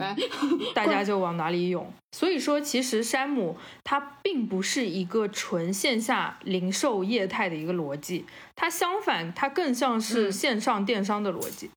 [0.75, 1.91] 大家就往哪里涌。
[2.11, 11.69] 所以说，其实山姆它并不是一个纯线下零售业态的一个逻辑，它相反，它更像是线上电商的逻辑。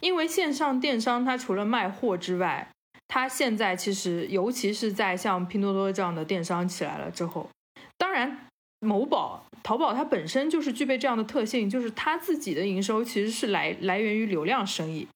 [0.00, 2.68] 因为线上电商它除了卖货之外，
[3.08, 7.48] 它现在其实，尤其是在像拼多多这样的电商起来了之后，
[7.96, 8.46] 当然，
[8.80, 15.08] 某宝、淘宝它本身就是具备这样的特性，就是它自己的营收其实是来来源于流量生意，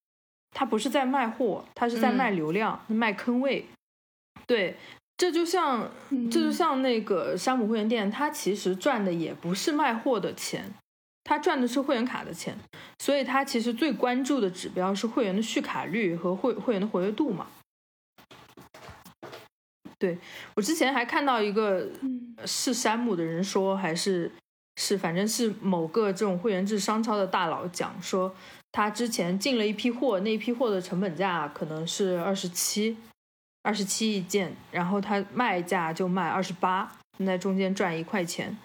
[0.51, 3.67] 它不是在卖货，它是在卖流量、卖坑位。
[4.47, 4.77] 对，
[5.19, 5.91] 这就像
[6.31, 10.73] 这就像那个山姆会员店，它其实赚的也不是卖货的钱，
[11.23, 12.57] 它赚的是会员卡的钱，
[12.99, 17.47] 所以它其实最关注的指标是会员的续卡率和会会员的活跃度嘛。
[20.03, 20.19] 对
[20.57, 21.87] 我之前还看到一个
[22.45, 24.29] 是山姆的人说，还是
[24.75, 28.35] 是反正是某个这种会员制商超的大佬讲说，
[28.73, 32.97] 他之前进了一批货，那一批货的成本价可能是二十七，
[33.63, 36.91] 二十七一件，然后他卖价就卖二十八，
[37.25, 38.59] 在中间赚一块钱。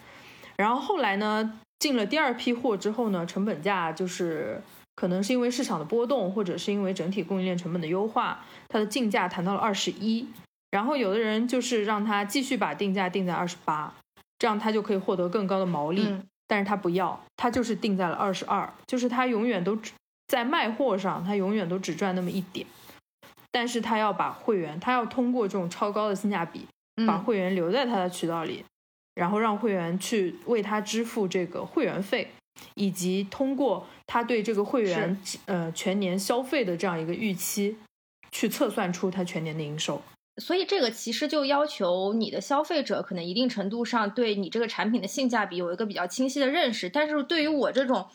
[0.56, 4.60] 然后后来呢，进了第二批货之后呢，成本价就是
[4.96, 10.26] 可能是因为市场的波动，或者是因为整体供应链成本的优化，它的进价谈到了二十一。
[10.70, 13.94] 然后有的人就是让他继续把定价定在二十八，
[14.38, 16.06] 这样他就可以获得更高的毛利。
[16.46, 19.92] 但是他不要，他就是定在了二十二，就是他永远都只
[20.28, 22.66] 在卖货上，他永远都只赚那么一点。
[23.50, 26.66] 但是他要把会员，他要通过这种超高的性价比，
[27.06, 28.64] 把会员留在他的渠道里，
[29.14, 32.30] 然后让会员去为他支付这个会员费，
[32.74, 37.76] 以及通过他对这个会员呃全年消费的这样一个预期，
[38.30, 40.00] 去测算出他全年的营收。
[40.38, 48.06] 所以这个其实就要求你的消费者可能一定程度上对你这个产品的性价比有一个比较清晰的认识，但是对于我这种。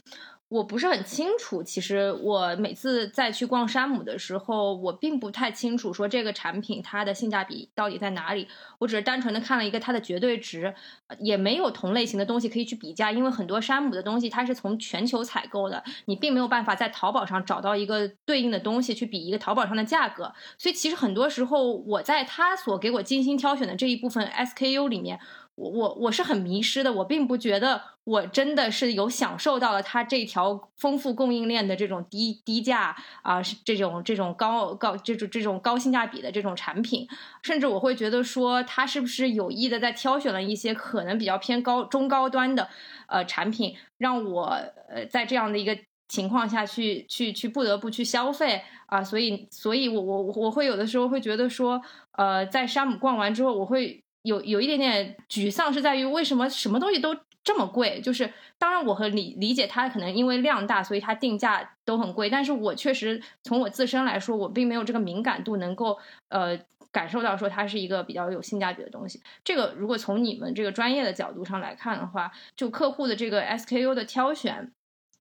[0.53, 8.47] 我不是很清楚，其实我每次再去逛山姆的时候，我并不太清楚说这个产品它的性价比到底在哪里。
[8.77, 10.75] 我只是单纯的看了一个它的绝对值，
[11.17, 20.31] 也没有同类型的东西可以去比价，因为很多山姆的东西它是从全球采购的，你并没有办法在淘宝上找到一个对应的东西去比一个淘宝上的价格。
[20.59, 25.19] 所以其实很多时候，我在他所给我精心挑选的这一部分 SKU 里面。
[25.55, 37.07] 我我我是很迷失的，我并不觉得我真的是有享受到了它这条丰富供应链的这种低低价啊，是这种这种高高这种这种高性价比的这种产品，
[37.43, 42.67] 甚至我会觉得说它是不是有意的在挑选了一些可能比较偏高中高端的
[43.07, 44.45] 呃产品，让我
[44.89, 51.79] 呃在这样的一个情况下去去去不得不去消费啊，所以所以我我我会有的时候会觉得说
[52.17, 54.02] 呃在山姆逛完之后我会。
[54.23, 58.01] 有有一点点沮丧，是在于为什么什么东西都这么贵？
[58.01, 62.29] 就是当然，我和理理解它可能因为量大，所以它定价都很贵。
[62.29, 66.57] 但是我确实从我自身来说，我并没有这个敏感度，能够呃
[66.91, 69.21] 感受到说它是一个比较有性价比的东西。
[69.43, 74.71] 这个如果从你们这个专业的角度上来看的话，就客户的这个 SKU 的挑选，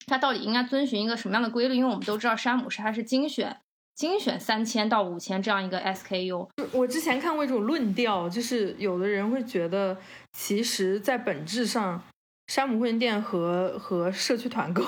[0.06, 1.74] 它到底应该遵循一个什么样的规律？
[1.74, 3.61] 因为我们都知道山姆是它是精选。
[3.94, 9.96] 精选三千到五千这样一个 SKU，我之前看过一种论调，就是有的人会觉得，
[10.32, 12.02] 其实，在本质上，
[12.46, 14.82] 山姆会员店和和社区团购，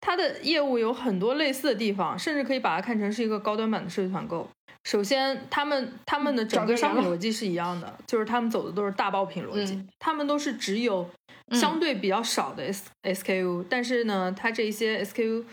[0.00, 4.48] 它的业务有很多类似的地方，甚至可以把它看成是一个高端版的社区团购。
[4.84, 11.08] 首先，他们他们的整个商品逻辑是一样的，就是他们走的都是大爆品逻辑，他们都是只有
[11.52, 15.44] 相对比较少的 S SKU，但是呢，它这一些 SKU。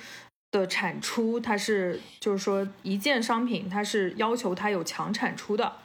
[0.51, 5.77] 的产出，它是就是说一件商品，它是要求它有强产出的，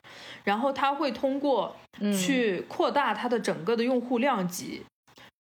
[0.45, 1.77] 然后它会通过
[2.17, 4.83] 去扩大它的整个的用户量级，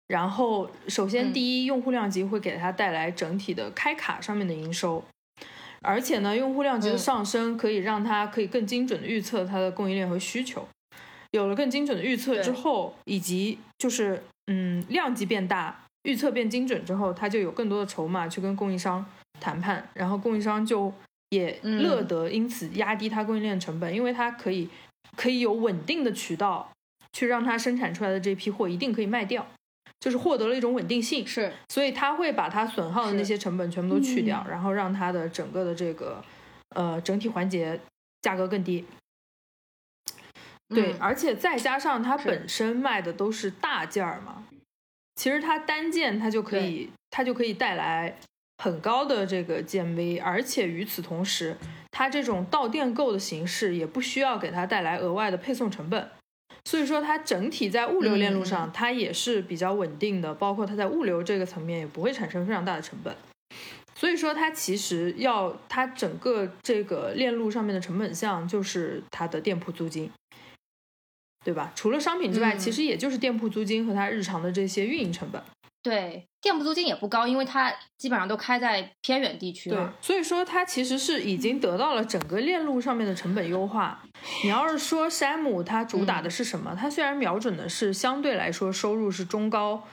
[0.07, 5.03] 然后首先第一用户量级会给它带来整体的开卡上面的营收，
[5.81, 10.67] 而且呢用户量级的上升可以让它可以更精准的预测它的供应链和需求，
[11.31, 15.84] 有了更精准的预测之后，以及就是嗯量级变大。
[16.05, 19.05] 预测变精准之后，他就有更多的筹码去跟供应商
[19.41, 20.93] 谈判，然后供应商就
[21.29, 24.69] 也乐得因此压低它供应链成本，因为它可以
[25.17, 26.71] 可以有稳定的渠道
[27.11, 29.45] 去让它生产出来的这批货一定可以卖掉，
[29.99, 31.25] 就是获得了一种稳定性。
[31.25, 36.23] 是，所以他会把它损耗的那些成本全部都去掉，然后让它的整个的这个
[36.75, 37.79] 呃整体环节
[38.21, 38.85] 价格更低。
[40.69, 44.43] 对，而且再加上它本身卖的都是大件儿嘛，
[45.15, 48.17] 其实它单件它就可以，它就可以带来
[48.57, 51.57] 很高的这个 GMV，而且与此同时，
[51.91, 56.09] 它这种到店购的形式也不需要给它带来额外的配送成本，
[56.65, 63.15] 所以说它整体在物流链路上它也是比较稳定的，包括它在物流这个层面也不会产生非常大的成本，
[63.95, 70.11] 所以说它其实要它整个这个链路上面的成本项就是它的店铺租金。
[71.45, 71.71] 对吧？
[71.75, 75.39] 除了商品之外，其实也就是店铺租金和它日常的这些运营成本。
[75.83, 79.69] 对，店铺租金也不高，因为它基本上都开在偏远地区。
[79.69, 84.01] 对，所以说它其实是已经得到了整个链路上面的成本优化。
[84.43, 86.75] 你要是说山姆它主打的是什么？
[86.75, 89.83] 它虽然瞄准的是相对来说收入是中高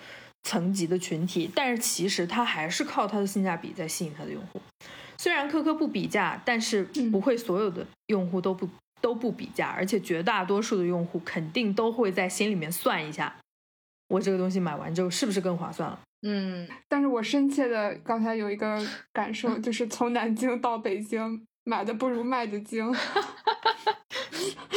[0.44, 4.62] 层级的群体，但是其实它还是靠它的性价比在吸引它的用户。
[5.18, 6.82] 虽然科科不比价，但是
[7.12, 8.66] 不会所有的用户都不。
[9.02, 13.36] 都不比价，而且绝大多数的用户肯定都会在心里面算一下，
[14.08, 16.00] 我这个东西买完之后是不是更划算了？
[16.22, 18.80] 嗯，但是我深切的刚才有一个
[19.12, 22.94] 感受， 就是从南京到北京买的不如卖的精。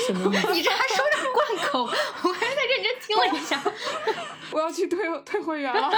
[0.07, 0.30] 什么？
[0.53, 3.61] 你这还说着贯口，我还在认真听了一下。
[4.51, 5.91] 我要去退退会员了。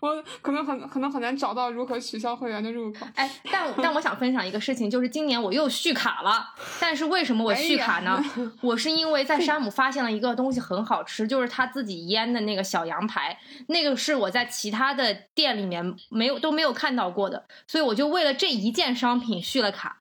[0.00, 3.06] 我可能很可能很难找到如何取消会员的入口。
[3.14, 6.54] 哎，但但我想分享一个事情，就是今年我又续卡了。
[6.80, 8.22] 但是为什么我续卡呢？
[8.60, 13.36] 我是因为在 山姆发现了一个东西很好吃，就是他自己腌的那个小羊排，
[13.66, 20.00] 那个是我在其他的店里面没有都没有看到过的，所以我就为了这一件商品续了卡。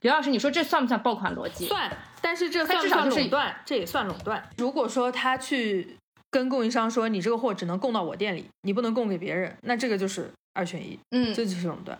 [0.00, 1.66] 刘老师，你说这算不算爆款逻辑？
[1.66, 1.90] 算，
[2.22, 3.56] 但是这算不算垄断？
[3.64, 4.48] 这也算垄断。
[4.56, 5.96] 如果说他去。
[6.30, 11.98] 跟供应商说，你这个货只能供到我店里，你不能供给别人，那这个就是二选一，嗯，这就是垄断。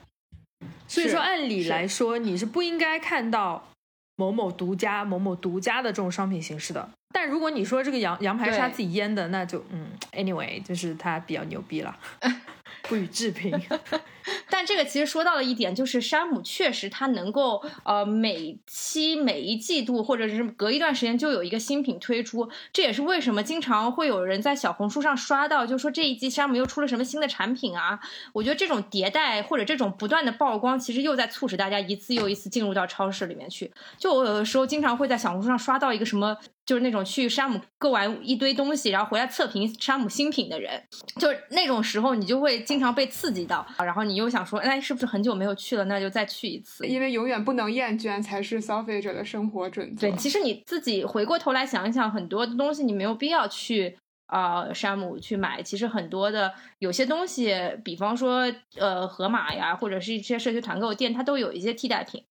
[0.87, 3.69] 所以说，按理来说，你是不应该看到
[4.17, 6.89] 某某独家、某某独家的这种商品形式的。
[7.15, 11.97] 但如果你说这个羊羊排是他自己腌的，那就嗯，anyway，就是他比较牛逼了。
[12.89, 13.53] 不予置评，
[14.49, 28.01] 但这个其实说到了一点，就是山姆确实它能够呃每期每一季度或者是隔一段时间就有一个新品推出，这也是为什么经常会有人在小红书上刷到，就说这一季山姆又出了什么新的产品啊。
[28.33, 33.71] 我觉得这种迭代或者这种不断的曝光，其实又在促使大家一次又一次进入到超市里面去。
[33.99, 36.37] 就我有的时候经常会在小红书上刷到一个什么。
[36.69, 40.87] 就是那种去山姆购完一堆东西，然后回来测评山姆新品的人，
[41.19, 45.85] 就是那种时候，你就会经常被刺激到，然后你又想说，哎，是不是很久没有去了？
[45.85, 50.09] 那就再去一次，因为永远不能厌倦才是消费者的生活准则。
[50.09, 55.63] 对，其实你自己回过头来想一想，很多的东西你没有必要去啊山姆去买。
[55.63, 57.55] 其实很多的有些东西，
[57.85, 62.25] 比方说呃盒马呀，或者是一些社区团购店，它都有一些替代品，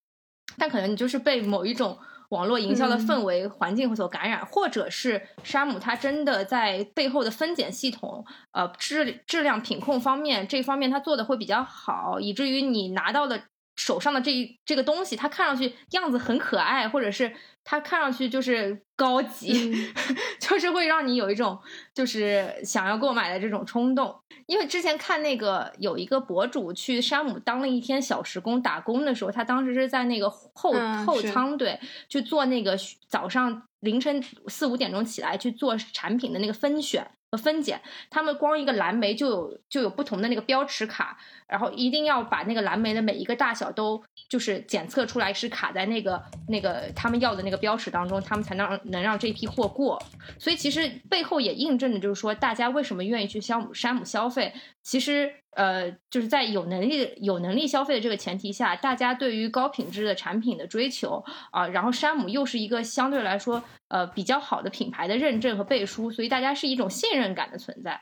[0.57, 1.97] 但可能你就是被某一种。
[2.29, 13.43] 网络营销的氛围环境所感染，或者是山姆他真的在背后的分拣系统，呃质质量品控方面这方面他做的会比较好，以至于你拿到的
[13.75, 17.33] 手上的这一这个东西，它看上去样子很可爱，或者是。
[17.69, 19.75] 它看上去就是高级，
[20.39, 21.59] 就是会让你有一种
[21.93, 24.15] 就是想要购买的这种冲动。
[24.45, 30.73] 因为之前看那个有一个博主去山姆当了一天小时工打工的时候，他当时是在那个后
[31.05, 32.77] 后仓对去做那个
[33.09, 37.81] 早上凌晨四五点钟起来去做产品的那个分选和和分拣。
[38.09, 41.17] 他们光一个蓝莓就有就有不同的那个标尺卡，
[41.47, 47.57] 然后一定要把那个蓝莓的每一个大小都就是检测出来是卡在那个那个他们要的那个。
[47.57, 49.99] 标尺当中，他们才能能让这批货过，
[50.37, 54.53] 所以其实背后也印证的就是说，大家为什么愿意去山姆山姆消费？
[54.83, 67.99] 其实，呃，就是在有能力有能力消费的这个前提下，大家对于高品质的产品的追求啊，然后山姆又是一个相对来说呃比较好的品牌的认证和背书，所以大家是一种信任感的存在。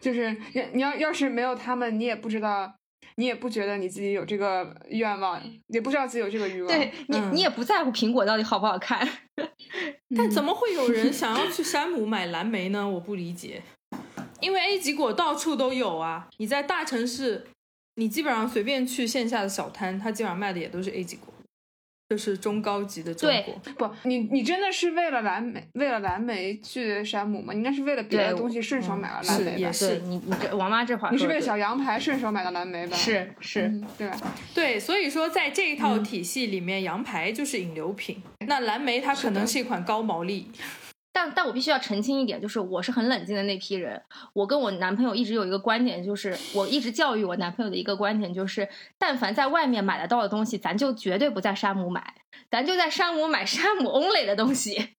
[0.00, 2.74] 就是你你要要是没有他们，你也不知道。
[3.16, 6.68] 你也不觉得你自己有这个愿望，也不知道自己有这个欲望。
[6.68, 9.06] 对你，你也不在乎苹果到底好不好看。
[10.16, 12.88] 但怎么会有人想要去山姆买蓝莓呢？
[12.88, 13.60] 我不理解。
[14.42, 16.28] 因为 A 级果到处都有啊！
[16.36, 17.46] 你在大城市，
[17.94, 21.32] 你基本上随便去线下的小摊，它基本上卖的也都是 A 级果。
[22.10, 23.88] 就是中高级的中国。
[23.88, 27.54] 不，你你真的是为了蓝莓，为了蓝莓去山姆吗？
[27.54, 29.56] 你应该是为了别的东西顺手买了蓝莓吧？
[29.56, 32.94] 也是你你这王妈这话，你是为了小羊排顺手买的蓝莓吧？
[32.94, 34.20] 是是，对吧？
[34.52, 40.50] 对，所以说在这一套体系里面，羊排就是引流品，那蓝莓它可能是一款高毛利。
[41.12, 44.00] 但但我必须要澄清一点，就是我是很冷静的那批人。
[44.32, 52.14] 我跟我男朋友一直有一个观点，就是我一直教育我男朋友的一个观点，就是但凡在外面买得到的东西，咱就绝对不在山姆买，
[52.50, 54.94] 咱就在山姆买山姆 only 的东西。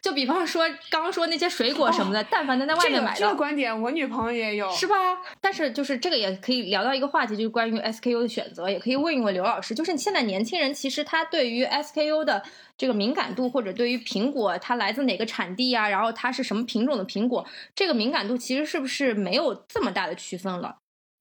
[0.00, 4.94] 就比方说，刚刚说那些水果什么的，但凡能在外面买到，这个观点我女朋友也有，是吧？
[5.40, 12.42] 但是就是这个也可以聊到一个话题，就是关于 SKU 的选择，也可以问一问刘老师，就是现在年轻人其实他对于 SKU 的
[12.78, 20.76] 这个敏感度，或者对于苹果它来自哪个产地啊，然后它是什么品种的苹果，这个敏感度其实是不是没有这么大的区分了？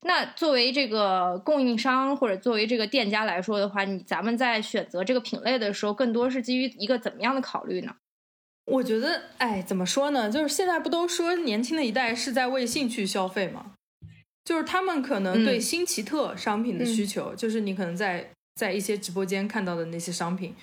[0.06, 7.94] 那作为这个供应商或者作为这个店家来说的话，你咱们在选择这个品类的时候，更多是基于一个怎么样的考虑呢？
[8.68, 10.30] 我觉得，哎，怎么说呢？
[10.30, 13.74] 就是现在不都说年轻的一代是在为兴趣消费吗？
[14.44, 20.54] 就是他们可能对新奇特商品的需求，就是你可能在在一些直播间看到的那些商品，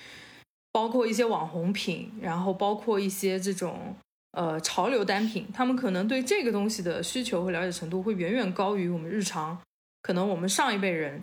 [0.71, 3.95] 包括一些网红品，然后包括一些这种
[4.31, 9.59] 呃潮流单品，他们可能对这个东西的需求和了解程度会远远高于我们日常，
[10.01, 11.21] 可能我们上一辈人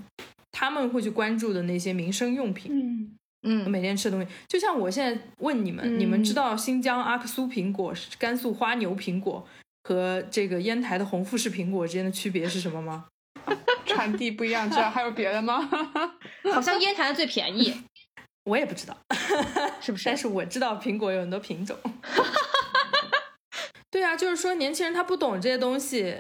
[0.51, 2.73] 他们会去关注的那些民生用品。
[2.73, 3.17] 嗯。
[3.43, 9.47] 嗯，每天吃的东西，就像我现在问你们，你们知道新疆阿克苏苹果、甘肃花牛苹果
[9.85, 13.07] 和这个烟台的红富士苹果之间的区别是什么吗？
[13.85, 15.69] 产地不一样，知道还有别的吗？
[16.55, 17.75] 好像烟台的最便宜，
[18.45, 18.97] 我也不知道，
[19.81, 20.05] 是不是？
[20.05, 21.77] 但是我知道苹果有很多品种。
[23.91, 26.17] 对啊，就是说年轻人他不懂这些东西，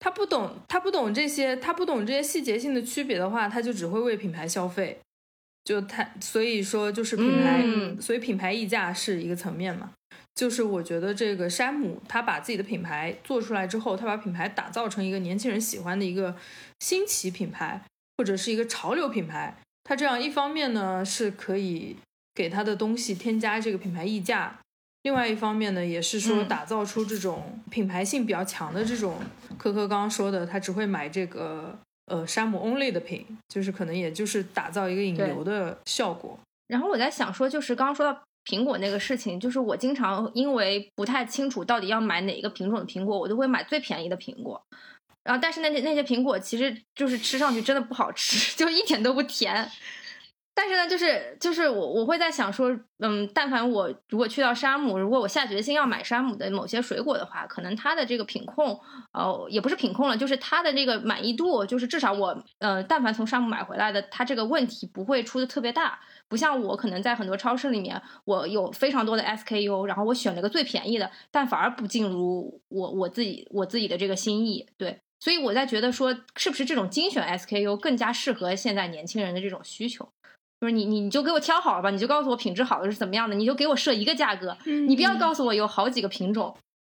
[0.00, 5.00] 他不懂，他不懂这些，他不懂这些细节性的区别的话，他就只会为品牌消费。
[5.64, 7.64] 就它，所以说就是品牌，
[8.00, 9.90] 所以品牌溢价是一个层面嘛。
[10.34, 16.36] 就是我觉得这个山姆，他把自己的品牌做出来之后，他把品牌打造成一个年轻人喜欢的一个
[16.80, 17.80] 新奇品牌，
[18.18, 19.56] 或者是一个潮流品牌。
[19.84, 21.96] 他这样一方面呢，是可以
[22.34, 24.58] 给他的东西添加这个品牌溢价；，
[25.04, 29.20] 另外一方面呢，也是说打造出这种品牌性比较强的这种。
[29.56, 31.78] 科科刚刚说的，他只会买这个。
[32.06, 36.38] 呃，山姆 only 的品，就是可能也就是打造一个引流的效果。
[36.66, 44.60] 然后我在想说，就是刚刚说到苹果那个事情，就是我经常因为不太清楚到底要买哪一个品种的苹果，我都会买最便宜的苹果。
[45.22, 49.66] 然后，但是那些那些苹果其实就是吃上去真的不好吃， 就一点都不甜。
[50.56, 58.78] 但是呢，就是就是我我会在想说，嗯，但凡我如果去到山姆，如果我下决心要买山姆的某些水果的话，可能它的这个品控，
[59.12, 65.98] 呃，也不是品控了，就是它的这个满意度，就是至少我，呃，但凡从山姆买回来的，它这个问题不会出的特别大，
[66.28, 80.12] 不像我可能在很多超市里面，我有非常多的 SKU，然后我选了个最便宜的，但反而不尽如我我自己我自己的这个心意，对，所以我在觉得说，是不是这种精选 SKU 更加适合现在年轻人的这种需求？
[80.64, 86.56] 就是你，你你就给我挑好了吧，你就告诉我品质好的是怎么样的，你就给我设一个价格，你不要告诉我有好几个品种。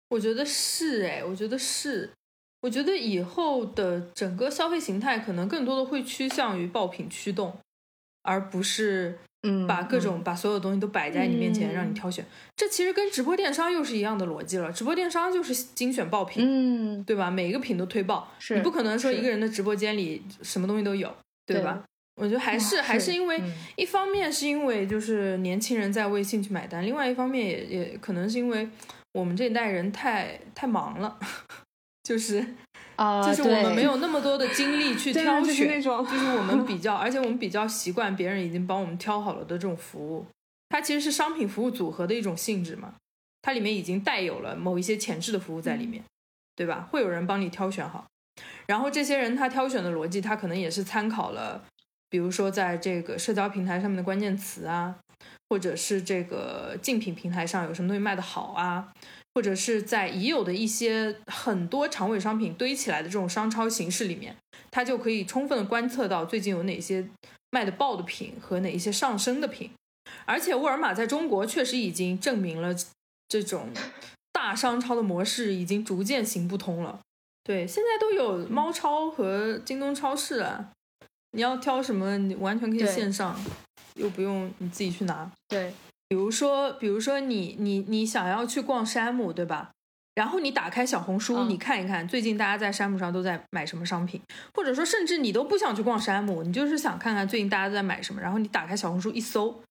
[0.10, 2.12] 我觉得是哎，我觉得是，
[2.62, 7.58] 我觉得以后的整个消费形态可能更多的会趋向于爆品驱动，
[8.22, 12.24] 而不是嗯把各种把所有东西都摆在你面前让你挑选。
[12.56, 17.32] 这其实跟直播电商又是一样的逻辑了，直播电商就是精选爆品，嗯，对吧？
[17.32, 21.12] 每一个品都推爆，你不可能说一个人的直播间里什么东西都有，
[21.48, 21.84] 对吧？
[22.22, 23.42] 我觉得还是还是因为，
[23.76, 28.68] 一方面是因为就是年轻人在为兴趣买单，另外一方面也也可能是因为
[29.12, 31.20] 我们这一代人太太忙了，
[32.04, 32.46] 就是
[32.96, 40.26] 啊，就是我们没有那么多的精力去 挑选，就是我们比较， 而且我们比较习惯别人已经帮我们挑好了的这种服务，
[40.70, 42.94] 它其实是商品服务组合的一种性质嘛，
[43.42, 46.02] 它里面已经带有了某一些前置的服务在里面，
[46.56, 46.88] 对吧？
[46.90, 48.06] 会有人帮你挑选好，
[48.68, 51.66] 然后这些人他挑选的逻辑，他可能也是参考了。
[52.16, 54.96] 比如说，在这个社交平台上面的关键词啊，
[55.50, 58.94] 或者是这个竞品平台上有什么东西卖的好啊，
[59.34, 64.34] 或者是在已有的一些很多长尾商品堆起来的这种商超形式里面，
[64.72, 67.06] 它就可以充分的观测到最近有哪些
[67.52, 69.72] 卖的爆的品和哪一些上升的品。
[70.26, 72.74] 而且沃尔玛在中国确实已经证明了
[73.28, 73.72] 这种
[74.32, 77.02] 大商超的模式已经逐渐行不通了。
[77.44, 80.72] 对，现在都有猫超和京东超市了。
[81.36, 82.18] 你要挑什么？
[82.18, 83.38] 你完全可以线上，
[83.96, 85.30] 又不用你自己去拿。
[85.50, 85.74] 对，
[86.08, 89.70] 比如说，比如说你你你想要去逛山姆，对吧？
[90.16, 94.22] 然后你打开小红书，你看一看最近大家在山姆上都在买什么商品，
[94.54, 98.22] 或者说甚至你都不想去逛山姆，你就是想看看最近大家都在买什么。
[98.22, 99.62] 然后你打开小红书一搜，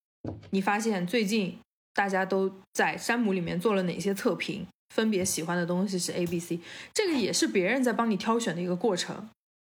[0.50, 1.58] 你发现最近
[1.94, 6.60] 大家都在山姆里面做了哪些测评，分别喜欢的东西是 A、B、C，
[6.92, 9.26] 这个也是别人在帮你挑选的一个过程。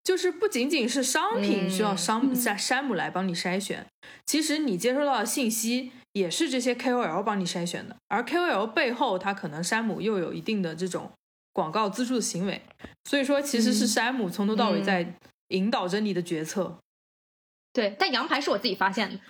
[0.04, 3.86] 就是不仅仅是商品需要商山山姆来帮你筛选，
[4.26, 11.12] 其实你接收到的信息也是这些 KOL 帮你筛选的，而 KOL 背后它可能山姆又有一定的这种
[11.52, 12.62] 广告资助的行为，
[13.04, 15.14] 所以说其实是山姆从头到尾在
[15.48, 16.78] 引导着你的决策。
[17.72, 19.20] 对，但羊排是我自己发现的。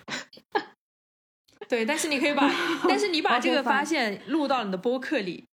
[1.69, 2.51] 对，但是你可以把，
[2.89, 5.45] 但是你把这个发现录到你的播客里。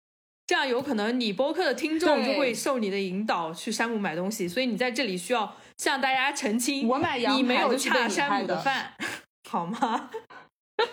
[0.50, 8.95] 这样有可能你播客的听众就会受你的引导去山姆买东西，所以你在这里需要向大家澄清，我买羊你没有恰山姆的饭，
[9.47, 10.10] 好吗？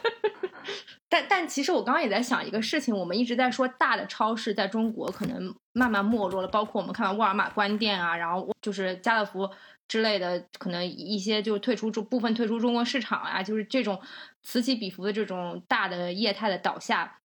[1.08, 9.48] 但但其实我刚刚也在想一个事情，我们一直在说大的超市在中国可能慢慢没落了，包括我们看到沃尔玛关店啊，然后就是家乐福
[9.88, 13.98] 之类的，可能一些就退出中部分退出中国市场啊，就是这种
[14.42, 17.16] 此起彼伏的这种大的业态的倒下。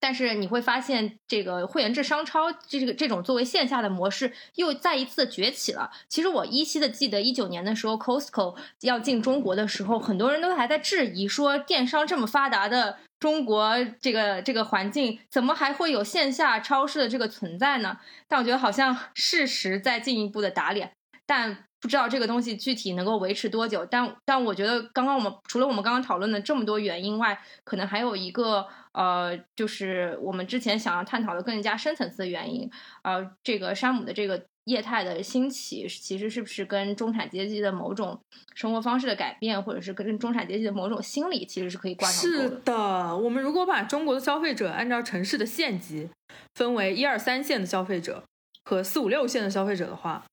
[0.00, 5.90] 但是你会发现，这个会员制商超这个这种作为线下的模式又再一次崛起了。
[6.08, 17.98] 其实我依稀的记得，一九年的时候，Costco 要进中国的时候，很多人都还在质疑说，电商这么发达的中国这个这个环境，怎么还会有线下超市的这个存在呢？
[18.28, 20.92] 但我觉得好像事实在进一步的打脸，
[21.24, 23.84] 但不知道这个东西具体能够维持多久。
[23.84, 28.66] 但但我觉得，刚刚我们除了我们刚刚讨论的这么多原因外，可能还有一个。
[28.94, 32.70] 呃，就是我们之前想要探讨的更加深层次的原因，
[33.02, 38.16] 呃，这个山姆的这个业态的兴起，其实是不是跟中产阶级的某种
[38.54, 42.48] 生活方式的改变，或者是跟中产阶级的某种心理，其实是可以挂上钩的。
[42.48, 46.08] 是的，我们如果把中国的消费者按照城市的县级
[46.54, 48.22] 分为一二三线的消费者
[48.64, 50.24] 和四五六线的消费者的话，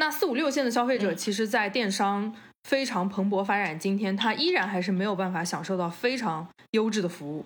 [0.00, 2.34] 那四五六线的消费者，其实，在电商
[2.64, 7.44] 非常蓬勃发展，今天他依然还是没有办法享受到非常优质的服务。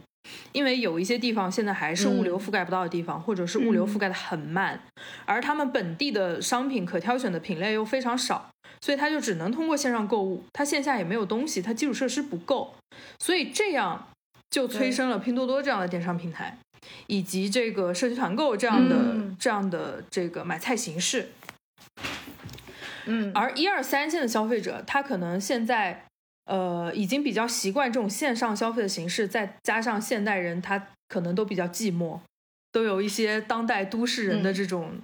[0.52, 4.80] 因为有一些地方现在还是物流覆盖不到的地方，或者是物流覆盖的很慢，
[5.26, 8.48] 而他们本地的商品可挑选的品类又非常少，
[8.80, 12.72] 所以他就只能通过线上购物，他线下也没有东西，他基础设施不够，
[13.18, 14.06] 所以这样
[14.48, 16.56] 就催生了拼多多这样的电商平台，
[17.08, 21.30] 以及这个社区团购这样的这样的这个买菜形式。
[23.06, 26.04] 嗯，而一二三线的消费者，他可能现在。
[26.46, 32.20] 呃，已经比较习惯这种线上消费的形式，再加上现代人他可能都比较寂寞，
[32.70, 34.98] 都有一些当代都市人的这种，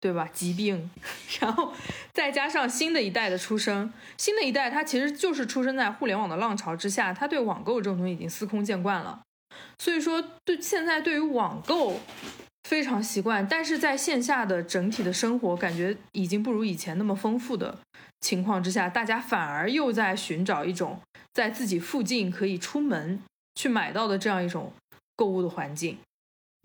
[0.00, 0.26] 对吧？
[0.32, 0.90] 疾病，
[1.42, 1.74] 然后
[2.14, 9.20] 再加上新的一代的出生，新的一代他其实就是出生在互联网的浪潮之下，他对网购这种东西已经司空见惯了，
[9.78, 12.00] 所以说对现在对于网购
[12.64, 17.78] 非常习惯，但是在线下的整体的生活感觉已经不如以前那么丰富的。
[18.20, 21.00] 情况之下，大家反而又在寻找一种
[21.32, 23.20] 在自己附近可以出门
[23.56, 24.72] 去买到的这样一种
[25.16, 25.98] 购物的环境。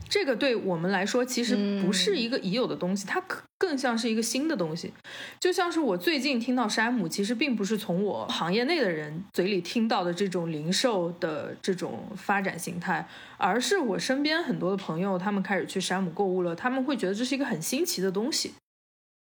[0.10, 3.22] 这个对我们来说其实不是一个已有的东西，它
[3.58, 4.94] 更像是一个新的东西。
[5.40, 18.54] 就像是我最近听到山姆，其实并不是从我行业内的人嘴里听到的这种零售的这种发展形态，而是我身边很多的朋友他们开始去山姆购物了，他们会觉得这是一个很新奇的东西。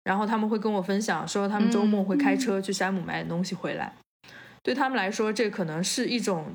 [0.05, 3.95] 然后他们会跟我分享说，他们周末会开车去山姆买点东西回来。
[4.65, 6.55] 对他们来说，这可能是一种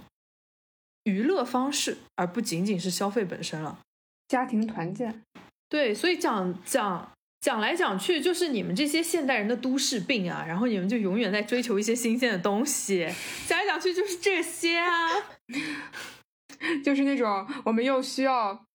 [1.05, 3.79] 娱乐方式，而不仅仅是消费本身了。
[4.27, 5.23] 家庭团建，
[5.69, 10.43] 对，所以讲讲讲来讲去，就是你们这些现代人的都市病啊。
[10.47, 13.07] 然后你们就永远在追求一些新鲜的东西，
[13.47, 15.09] 讲来讲去就是这些啊，
[16.83, 18.65] 就是那种我们又需要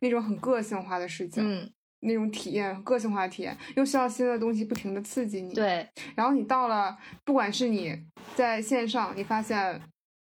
[0.00, 1.42] 那种很个性化的事情。
[1.44, 1.70] 嗯。
[2.06, 5.54] 那种体验，个性化体验，又需要新的东西不停的刺激你。
[5.54, 6.94] 对，然后你到了，
[7.24, 7.98] 不管是你
[8.36, 9.80] 在线上，你发现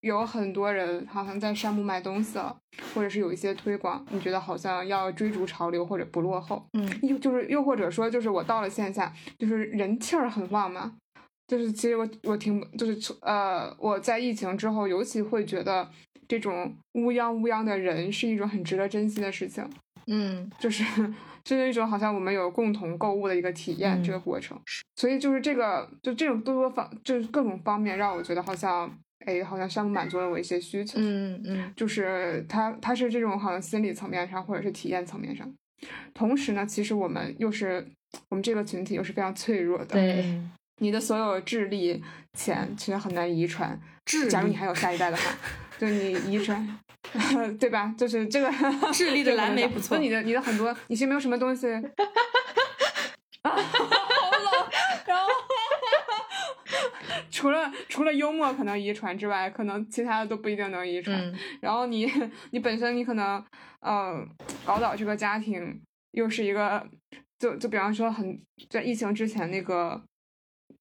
[0.05, 2.55] 有很多人好像在山姆买东西了，
[2.93, 6.63] 或者是有一些推广，你觉得好像要追逐潮流或者不落后。
[6.73, 10.93] 嗯，又就是又或者说，就是我到了线下，就是人气儿很旺嘛。
[11.47, 15.89] 就是其实我我挺就是呃我在疫情之后，尤其会觉得
[16.27, 19.67] 这种乌泱乌泱的人是一种很值得珍惜的事情。
[20.05, 20.83] 嗯，就是。
[21.47, 24.59] 是一种好像我们有共同购物的一个体验，这个过程。
[24.95, 28.91] 所以就是这个，就这种多多方，就是各种方面，让我觉得好像，
[29.25, 30.97] 哎，好像山姆满足了我一些需求。
[30.99, 35.51] 嗯嗯，就是它，它是这种好像心理层面上，或者是体验层面上。
[36.13, 37.85] 同时呢，其实我们又是
[38.29, 39.85] 我们这个群体又是非常脆弱的。
[39.85, 40.41] 对，
[40.77, 42.03] 你的所有智力、
[42.33, 43.79] 钱其实很难遗传。
[44.05, 45.35] 智，假如你还有下一代的话，
[45.77, 46.79] 就你遗传。
[47.59, 47.93] 对吧？
[47.95, 48.51] 就是这个
[48.91, 49.95] 智力的蓝莓不错。
[49.95, 51.67] 那你的你的很多，你是没有什么东西。
[53.43, 53.61] 好冷，
[55.05, 55.29] 然后
[57.29, 61.33] 除了除了幽默可能遗传之外，可能其他的都不一定能遗传。
[61.61, 62.11] 然后你
[62.51, 63.43] 你本身你可能
[63.81, 64.25] 呃
[64.65, 66.87] 搞倒这个家庭，又是一个
[67.39, 70.01] 就就比方说很在疫情之前那个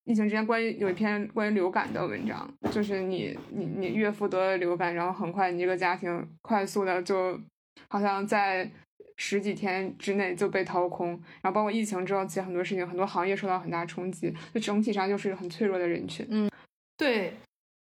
[0.04, 7.40] 疫情之前关于有一篇关于流感的文章，就是你你你岳父得了流感，然后很快你这个家庭快速的就
[7.88, 8.70] 好像在。
[9.16, 11.10] 十几天之内就被掏空，
[11.42, 16.26] 然后包括疫情之后，其实很多事情、很多行业受到很大冲击，就整体上就是一个很脆弱的人群。
[16.30, 16.50] 嗯，
[16.96, 17.36] 对。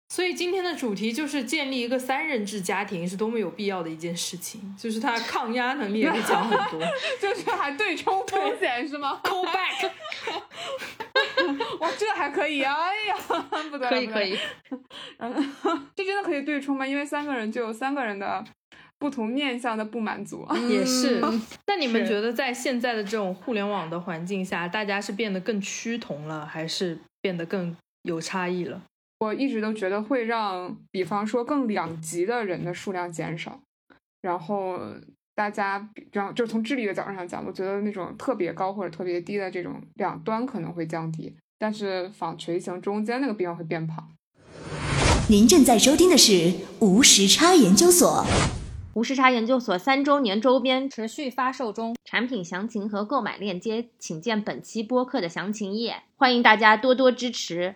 [0.09, 6.79] 所以今天的主题就是建立一个三人制家庭是多么有必要的一件事情，就是它抗压能力也会强很多，
[7.19, 9.19] 就是还对冲风险是吗？
[9.23, 9.89] Call back。
[11.79, 12.75] 哇，这还可以啊！
[12.75, 13.15] 哎呀，
[13.71, 14.37] 不得了，可以可以。
[15.17, 15.33] 嗯，
[15.95, 16.85] 这真的可以对冲吗？
[16.85, 18.43] 因为三个人就有三个人的。
[19.03, 21.19] 不同面向的不满足也是。
[21.67, 28.81] 那你们觉得在现在的这种互联网的环境下，大家是变得更趋同了，还是变得更有差异了？
[29.19, 33.59] 我一直都觉得会让，比方说更两极的人的数量减少，
[34.21, 34.79] 然后
[35.35, 44.07] 大家，比方就从智力的角度上讲，我觉得那种特别高或者特别低的这种两端可能会降低，但是纺锤形中间那个地方会变胖。
[45.27, 48.25] 您正在收听的是无时差研究所。
[48.95, 57.73] 无时差研究所三周年周边持续发售中，产品详情和购买链接请见本期播客的详情页，欢迎大家多多支持。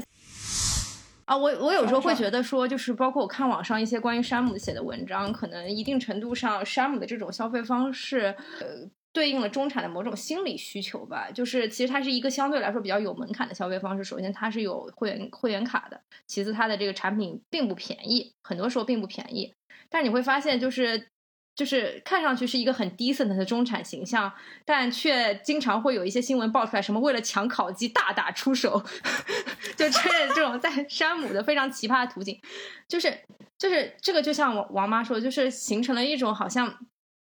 [1.26, 11.32] 啊，我我有时候会觉得说，就是包括我看网上一些关于山姆写的文章，可能一定程度上山姆的这种消费方式，呃，对应了中产的某种心理需求吧。
[11.32, 14.04] 就是其实它是一个相对来说比较有门槛的消费方式。
[14.04, 19.56] 首先它是有会员会员卡的，其次它的这个产品并不便宜，很多时候并不便宜。
[19.90, 21.08] 但你会发现，就是
[21.56, 24.32] 就是看上去是一个很 decent 的中产形象，
[24.64, 28.84] 但却经常会有一些新闻爆出来，什么为了抢烤鸡大打出手，
[29.76, 32.40] 就这这种在山姆的非常奇葩的途径，
[32.88, 33.18] 就是
[33.58, 36.78] 就是这个就像王王妈说，就是形成了一种好像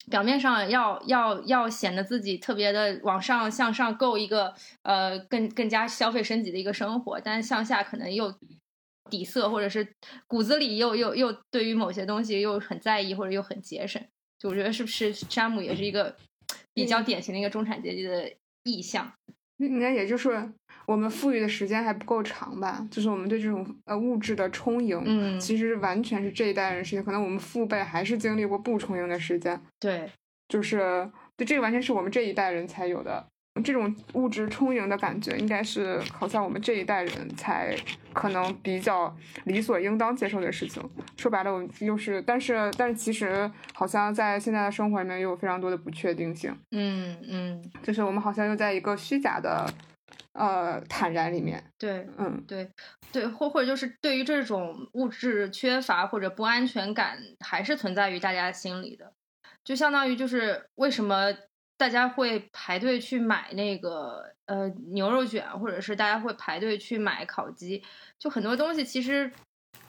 [0.09, 4.53] 表面上要要要显得自己特别的往上向上够一个
[4.83, 8.33] 呃更更加消费升级的一个生活，但向下可能又。
[9.09, 9.87] 底色，或者是
[10.27, 14.01] 骨子里又又又对于某些东西又很在意，或者又很节省，
[14.39, 16.15] 就我觉得是不是山姆也是一个
[16.73, 18.31] 比较典型的一个中产阶级的
[18.63, 19.11] 意象？
[19.57, 20.51] 应该也就是
[20.87, 22.87] 我们富裕的时间还不够长吧？
[22.89, 27.03] 就是我们对这种呃物质的充盈，嗯，其实完全是这一代人事情。
[27.03, 29.61] 可能我们父辈还是经历过不充盈的时间。
[29.79, 30.09] 对，
[30.47, 33.27] 就是对这个完全是我们这一代人才有的。
[33.63, 37.75] 这种物质充盈的感觉，应该是好像我们这一代人才
[38.13, 40.81] 可能比较理所应当接受的事情。
[41.17, 46.57] 说白了，我们又是，但是，但是其实好像在现在的生活里面，又有非常多的不确定性。
[46.71, 49.71] 嗯嗯，就是我们好像又在一个虚假的
[50.33, 51.61] 呃坦然里面。
[51.77, 52.67] 对，嗯，对，
[53.11, 59.11] 对，或或者就是对于这种物质缺乏或者不安全感，还是存在于大家心里的。
[59.63, 61.31] 就相当于就是为什么。
[61.81, 67.81] 大家会排队去买那个呃牛肉卷，或者是大家会排队去买烤鸡，
[68.19, 69.31] 就很多东西其实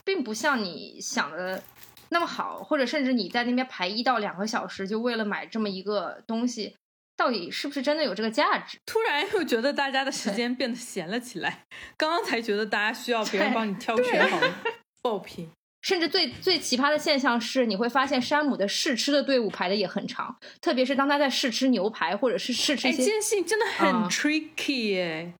[0.03, 1.61] 并不像你想的
[2.09, 6.75] 那么好，或者甚至你在那边排一到两个小时，就为了买这么一个东西，
[7.15, 8.79] 到底是不是真的有这个价值？
[8.87, 11.65] 突然又觉得大家的时间变得闲了起来，
[11.95, 14.39] 刚刚才觉得大家需要别人帮你挑选好
[15.03, 15.47] 爆品。
[15.83, 25.33] 甚至最最奇葩的现象是，你会发现山姆的试吃的队伍排的也很长，特别是当他在试吃牛排或者是试吃一些，这件事情真的很 tricky 哎，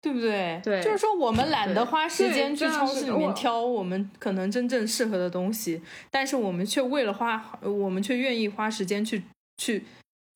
[0.00, 0.60] 对不对？
[0.62, 9.24] 对，就是说我们懒得花时间去超市里面挑我们可能真正适合的东西，但是我们却为了花，我们却愿意花时间去
[9.56, 9.84] 去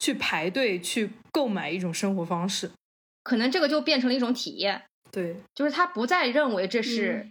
[0.01, 2.73] 去排队去购买一种生活方式，
[3.23, 4.83] 可能这个就变成了一种体验。
[5.17, 7.27] 对，就是他不再认为这是，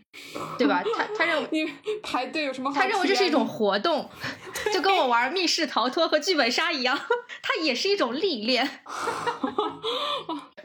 [0.58, 0.82] 对吧？
[0.98, 1.66] 他他认为 你
[2.02, 2.74] 排队有什么？
[2.74, 4.10] 他认为这是一种活动，
[4.74, 6.98] 就跟我玩密室逃脱和剧本杀一样，
[7.44, 8.68] 它也是一种历练。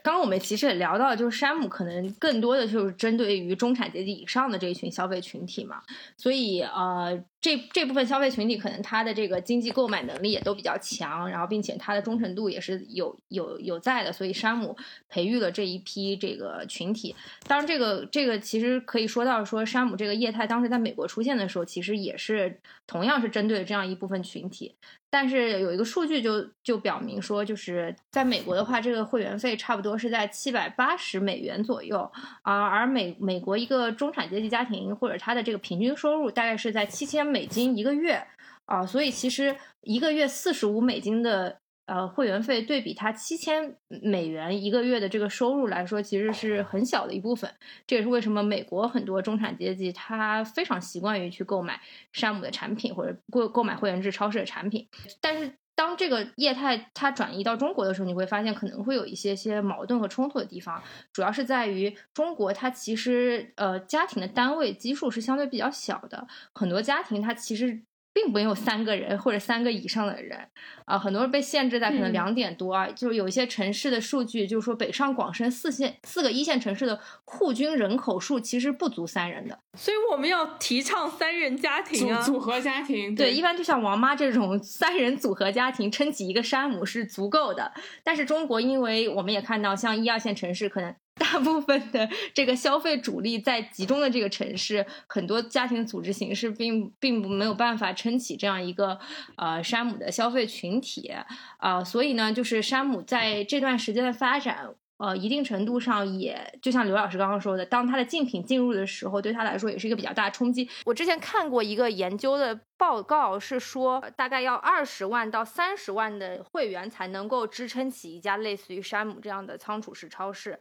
[0.02, 5.82] 刚刚我们其实也聊到，就是山姆可能更多的就是针对于中产阶级以上的这一群消费群体嘛，
[6.16, 7.22] 所以呃。
[7.42, 14.76] 这这部分消费群体可能他的这个经济购买能力也都比较强，然后并且他的忠诚度也是有有有在的，所以山姆
[15.08, 17.16] 培育了这一批这个群体。
[17.46, 24.74] 当然，这个这个其实可以说到说山姆这个业态当时在美国出现的时候，其实也是同样是针对这样一部分群体。
[25.10, 32.10] 但是有一个数据就就表明说，就是在美国的话，这个会员费差不多是在七百八十美元左右。
[32.42, 38.24] 啊，而美美国一个中产阶级家庭或者他的这个平均收入大概是在七千美金一个月。
[38.66, 41.58] 啊，所以其实一个月四十五美金的
[41.90, 47.50] 呃会员费对比它七千美元一个月的这个收入来说，其实是很小的一部分。
[47.86, 51.80] 这也是为什么美国很多中产阶级他非常习惯于去购买
[52.12, 54.86] 山姆的产品或者购购买会员制超市的产品，
[55.20, 55.52] 但是。
[55.76, 67.80] 当这个业态它转移到中国的时候，你会发现可能会有一些些矛盾和冲突的地方，主要是在于中国它其实呃家庭的单位基数是相对比较小的，很多家庭它其实。
[68.12, 70.38] 并没有三个人或者三个以上的人，
[70.84, 90.94] 啊，很多人被限制在可能两点多啊，就是有一些城市的数据，就是说北上广深四线四个一线城市的户均人口数其实不足三人的，所以我们要提倡三人家庭啊，组合家庭，对，一般就像王妈这种三人组合家庭撑起一个山姆是足够的，但是中国因为我们也看到像一二线城市可能。
[91.20, 98.98] 大部分的这个消费主力在集中的这个城市，很多家庭组织形式并并不没有办法撑起这样一个
[99.36, 101.12] 呃山姆的消费群体
[101.58, 110.68] 啊，所以呢，就是山姆在这段时间的发展，呃，一定程度上也就像刘老师刚刚说的，当他的竞品进入的时候，对他来说也是一个比较大的冲击。
[110.86, 120.58] 我之前看过一个研究的报告，是说大概要二十万到三十万的会员才能够支撑起一家类似于山姆这样的仓储式超市。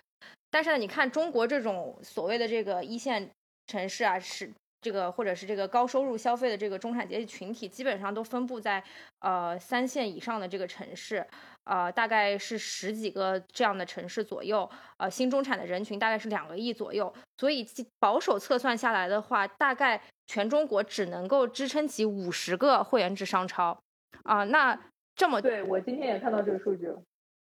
[0.51, 3.29] 但是呢，你看中国这种所谓的这个一线
[3.67, 4.51] 城市啊，是
[4.81, 8.83] 这个或者是这个高收入消费的这个中产阶级群体，基本上都分布在
[9.19, 11.25] 呃三线以上的这个城市，
[11.65, 14.67] 呃，大概是十几个这样的城市左右，
[14.97, 17.67] 呃，新中产的人群大概是两个亿左右，所以
[17.99, 23.77] 保守测算下来的话，大概全中国只能够支撑起五十个会员制商超，
[24.23, 24.79] 啊，那
[25.15, 27.01] 这么对我今天也看到这个数据了。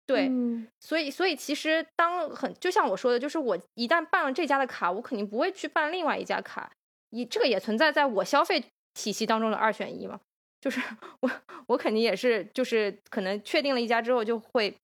[0.05, 0.29] 对，
[0.81, 6.69] 所以所以其实当很就像我说的，就是我一旦办了这家的卡，我肯定不会去办另外一家卡。
[7.11, 8.61] 你这个也存在在我消费
[8.93, 10.19] 体系当中的二选一嘛？
[10.59, 10.81] 就是
[11.21, 11.31] 我
[11.67, 14.75] 我肯定也是，就是可能确定了一家之后，就会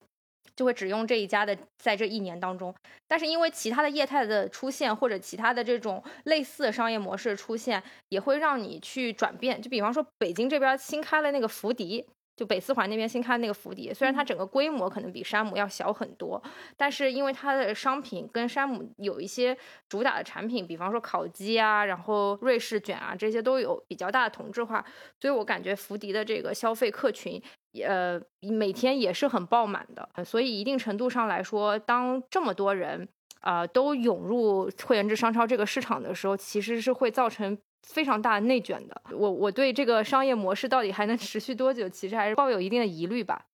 [0.56, 2.74] 就会只用这一家的，在这一年当中。
[3.08, 9.62] 但是因为其他的业态的出现，或者其他的这种类似的商业模式出现，也会让你去转变。
[9.62, 12.06] 就比方说北京这边新开了那个福迪。
[12.40, 16.42] 就北四环那边新开的那个福迪，虽然它整个规模可能比山姆要小很多，
[16.78, 19.58] 但是因为它的商品跟山姆有一些
[19.90, 24.86] 主打的产品，比方说烤鸡啊，然后瑞士卷啊，这些都有比较大的同质化，
[25.20, 27.42] 所以我感觉福迪的这个消费客群，
[27.86, 30.24] 呃，每天也是很爆满的。
[30.24, 33.06] 所以一定程度上来说，当这么多人
[33.42, 37.58] 啊都涌入会员制商超这个市场的时候，其实是会造成。
[37.88, 43.46] 非常大内卷的，我我对这个商业模式到底还能持续多久，其实还是抱有一定的疑虑吧。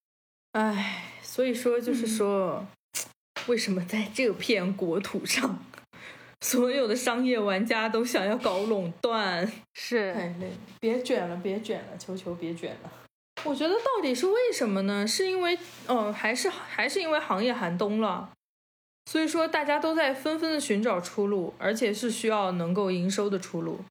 [0.51, 2.65] 唉，所以说就是说，
[3.47, 5.59] 为什么在这片国土上，
[6.41, 9.51] 所有的商业玩家都想要搞垄断？
[9.73, 12.91] 是太累，别卷了，别卷了，求求别卷了。
[13.43, 15.05] 我觉得到底是为什么呢？
[15.05, 15.57] 是因为，
[15.87, 18.31] 嗯，还是还是因为行业寒冬了，
[19.11, 23.81] 所以说大家都在纷纷的寻找出路，而且是需要能够营收的出路。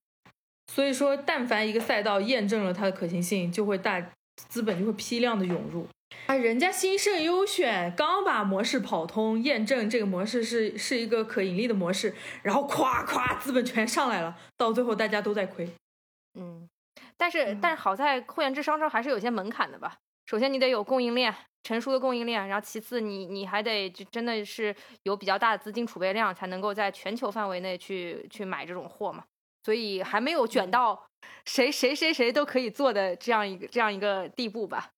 [0.74, 4.04] 所以说，但凡一个赛道验证了它的可行性，就会大
[4.34, 5.86] 资本就会批量的涌入。
[6.26, 12.12] 啊，人家兴盛优选刚把模式跑通，验证这个模式是是一个可盈利的模式，
[12.42, 15.70] 然后咵咵资本全上来了，到最后大家都在亏。
[16.36, 16.68] 嗯，
[17.16, 19.94] 但是但是好在会员制商超还是有些门槛的吧？
[20.26, 29.22] 首先你得有供应链成熟的供应链，然后其次你你还得就真的是有比较大的资金储备量，才能够在全球范围内去去买这种货嘛。
[29.64, 31.06] 所以还没有卷到
[31.46, 34.90] 谁谁谁谁都可以做的这样一个这样一个地步吧。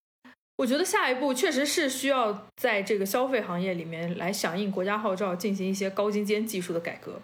[0.56, 7.20] 我觉得下一步确实是需要在这个消费行业里面来响应国家号召，进行一些高精尖技术的改革。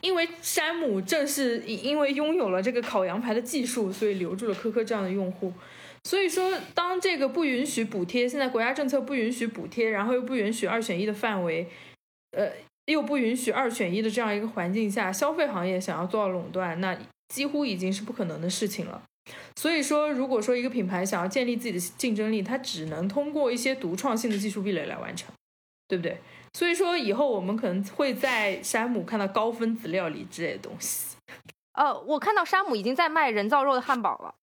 [0.00, 5.52] 因为山姆正是因为拥有了这个烤羊排的技术，所以留住了科科这样的用户。
[6.04, 11.68] 所以说，当这个不允许补贴，现在国家政策不允许补贴，然后又不允许二选一的范围，
[12.32, 12.50] 呃。
[12.86, 16.96] 又不允许二选一的这样一个环境下，消费行业想要做到垄断，那
[17.28, 19.02] 几乎已经是不可能的事情了。
[19.54, 25.32] 所以说，如果说一个品牌想要建立自己的竞争力，它只能通过一些独创性的技术壁垒来完成，
[25.86, 26.18] 对不对？
[26.54, 31.16] 所以说，以后我们可能会在山姆看到高分子料理之类的东西。
[31.74, 34.34] 呃， 我看到山姆已经在卖人造肉的汉堡了，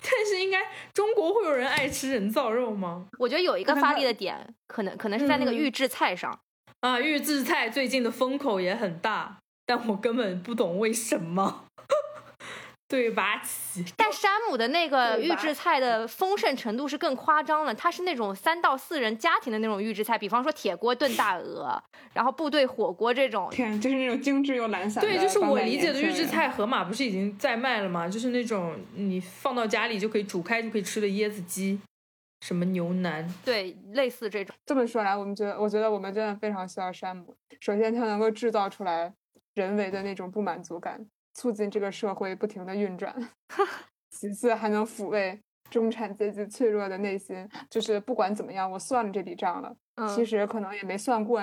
[0.00, 0.62] 但是应该
[0.94, 3.08] 中国会有人爱吃人造肉吗？
[3.18, 6.38] 我觉得有一个发力的点，可能可能是在那个预制菜上。
[6.80, 11.64] 啊，预制菜最近的风口也很大，但我根本不懂为什么。
[12.88, 13.84] 对吧起？
[13.96, 21.80] 但山姆的那个预制菜的丰盛程度是更夸张了，它是那种三到四人家庭的那种预制菜，比方说铁锅炖大鹅，
[22.12, 23.48] 然后部队火锅这种。
[23.52, 25.00] 天，就是那种精致又懒散。
[25.00, 28.08] 对，就是我理解的预制菜，盒马不是已经在卖了吗？
[28.08, 31.78] 就是那种你放到家里就可以煮开就可以吃的椰子鸡。
[32.40, 34.54] 什么牛腩，对，类似这种。
[34.64, 37.36] 这么说来，我们觉得，我觉得我们真的非常需要山姆。
[37.60, 39.12] 首先，它能够制造出来
[39.54, 43.14] 人为的那种不满足感，促进这个社会不停的运转。
[44.10, 45.38] 其次，还能抚慰
[45.68, 47.48] 中产阶级脆弱的内心。
[47.68, 49.76] 就是不管怎么样，我算了这笔账了，
[50.14, 51.40] 其实可能也没算过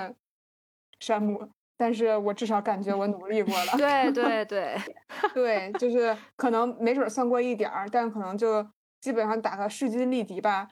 [1.00, 3.74] 山姆，但是我至少感觉我努力过了。
[3.78, 4.76] 对对对
[5.36, 8.68] 对，就是可能没准算过一点儿，但可能就
[9.00, 10.68] 基本上打个势均力敌吧。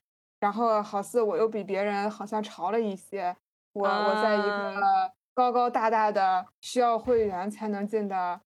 [0.46, 3.36] 然后好似我又比别人好像潮了一些，
[3.74, 4.80] 我我在一个
[5.34, 8.40] 高高大大的需要会员才能进的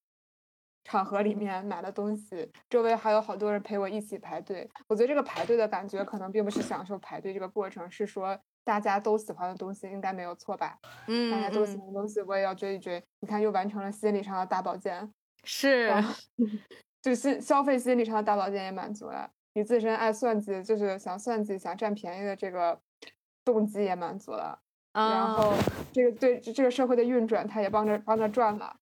[0.86, 4.66] 场合里面买了东西，周围还有好多人陪我一起排队。
[4.88, 10.80] 我觉得这个排队的感觉可能并不是享受排队这个过程，是说大家都喜欢的东西应该没有错吧？
[11.08, 13.04] 嗯，大家都喜欢的东西我也要追一追。
[13.20, 15.94] 你看，又完成了心理上的大保健，是，
[17.04, 19.30] 就心消费心理上的大保健也满足了。
[19.60, 22.80] 你自身爱算计，就是想算计、想占便宜的这个
[23.44, 24.58] 动机也满足了，
[24.94, 25.54] 然后
[25.92, 28.74] 这个对这个社会的运转，他也帮着帮着转了，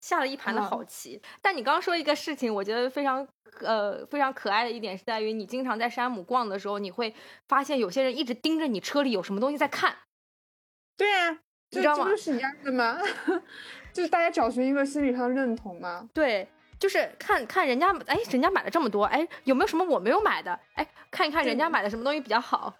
[0.00, 1.20] 下了一盘的好棋。
[1.42, 3.26] 但你刚刚说一个事情，我觉得非常
[3.58, 7.12] 呃非常可爱的一点是在于，你经常在山姆逛的时候，你会
[7.48, 9.96] 发现有些人一直盯着你车里有什么东西在看。
[10.96, 11.30] 对啊，
[11.70, 12.04] 你知道吗？
[12.04, 12.96] 这不是一样的吗？
[13.92, 16.08] 就是大家找寻一个心理上的认同吗。
[16.14, 16.46] 对。
[16.80, 20.58] 就是看看人家，哎，人家买了这么多，哎，有没有什么我没有买的？
[20.74, 22.74] 哎，看一看人家买的什么东西比较好，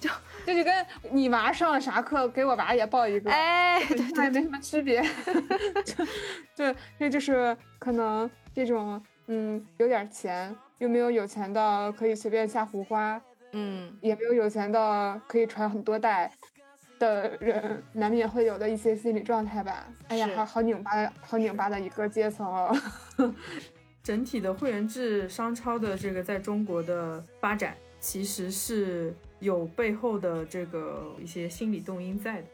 [0.00, 0.10] 就
[0.44, 5.00] 这就跟你娃上了啥课，给我娃也报一个，哎，对对没什么区别。
[6.56, 16.28] 对，这就是可能这种，嗯，有点钱又没有有钱到可以随便下胡花，嗯，也没有有钱到可以传很多代。
[16.98, 19.86] 的人难免会有的一些心理状态吧。
[20.08, 22.76] 哎呀，好好拧巴，好拧巴的一个阶层哦。
[24.02, 32.48] 整体的会员制商超的这个在中国的发展，其实是有背后的这个一些心理动因在的，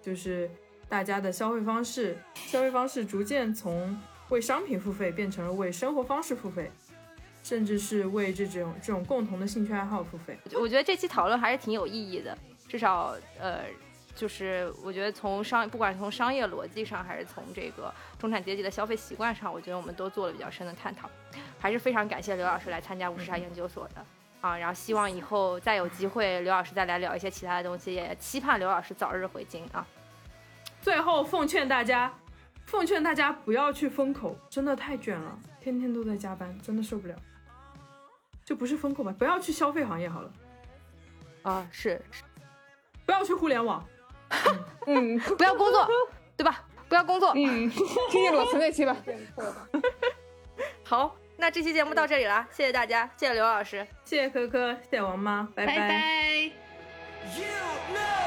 [0.00, 0.48] 就是
[0.88, 6.70] 大家的消费方式，消费方式逐渐从为商品付费变成了为生活方式付费，
[7.42, 10.38] 甚至是为这种这种共同的兴趣爱好付费。
[10.54, 12.38] 我觉得这期讨论还是挺有意义的。
[12.72, 13.64] 至少，呃，
[14.14, 21.06] 就是我觉得从商，不管是从商业逻辑上，还是从这个中产阶级的消费习惯上，我觉得我们都做了比较深的探讨，
[21.58, 24.02] 还是非常感谢刘老师来参加五十茶研究所的
[24.40, 24.56] 啊。
[24.56, 29.86] 然后希望以后再有机会，刘老师再来聊一些其他的东西，也期盼刘老师早日回京啊。
[30.80, 32.10] 最后奉劝大家，
[32.64, 37.14] 奉劝大家不要去风口，真的太卷了，天天都在加班，真的受不了。
[38.46, 40.32] 就不是风口吧，不要去消费行业好了。
[41.42, 42.22] 啊，是是。
[43.04, 43.84] 不要去互联网，
[44.86, 45.88] 嗯，不要工作，
[46.36, 46.64] 对吧？
[46.88, 47.70] 不要工作，嗯，
[48.10, 48.96] 听见裸辞那期吧。
[50.84, 56.52] 好，那这期节目到这里了，谢谢大家，谢谢刘老师，谢谢科科，谢谢王妈，拜拜。
[57.24, 58.21] talk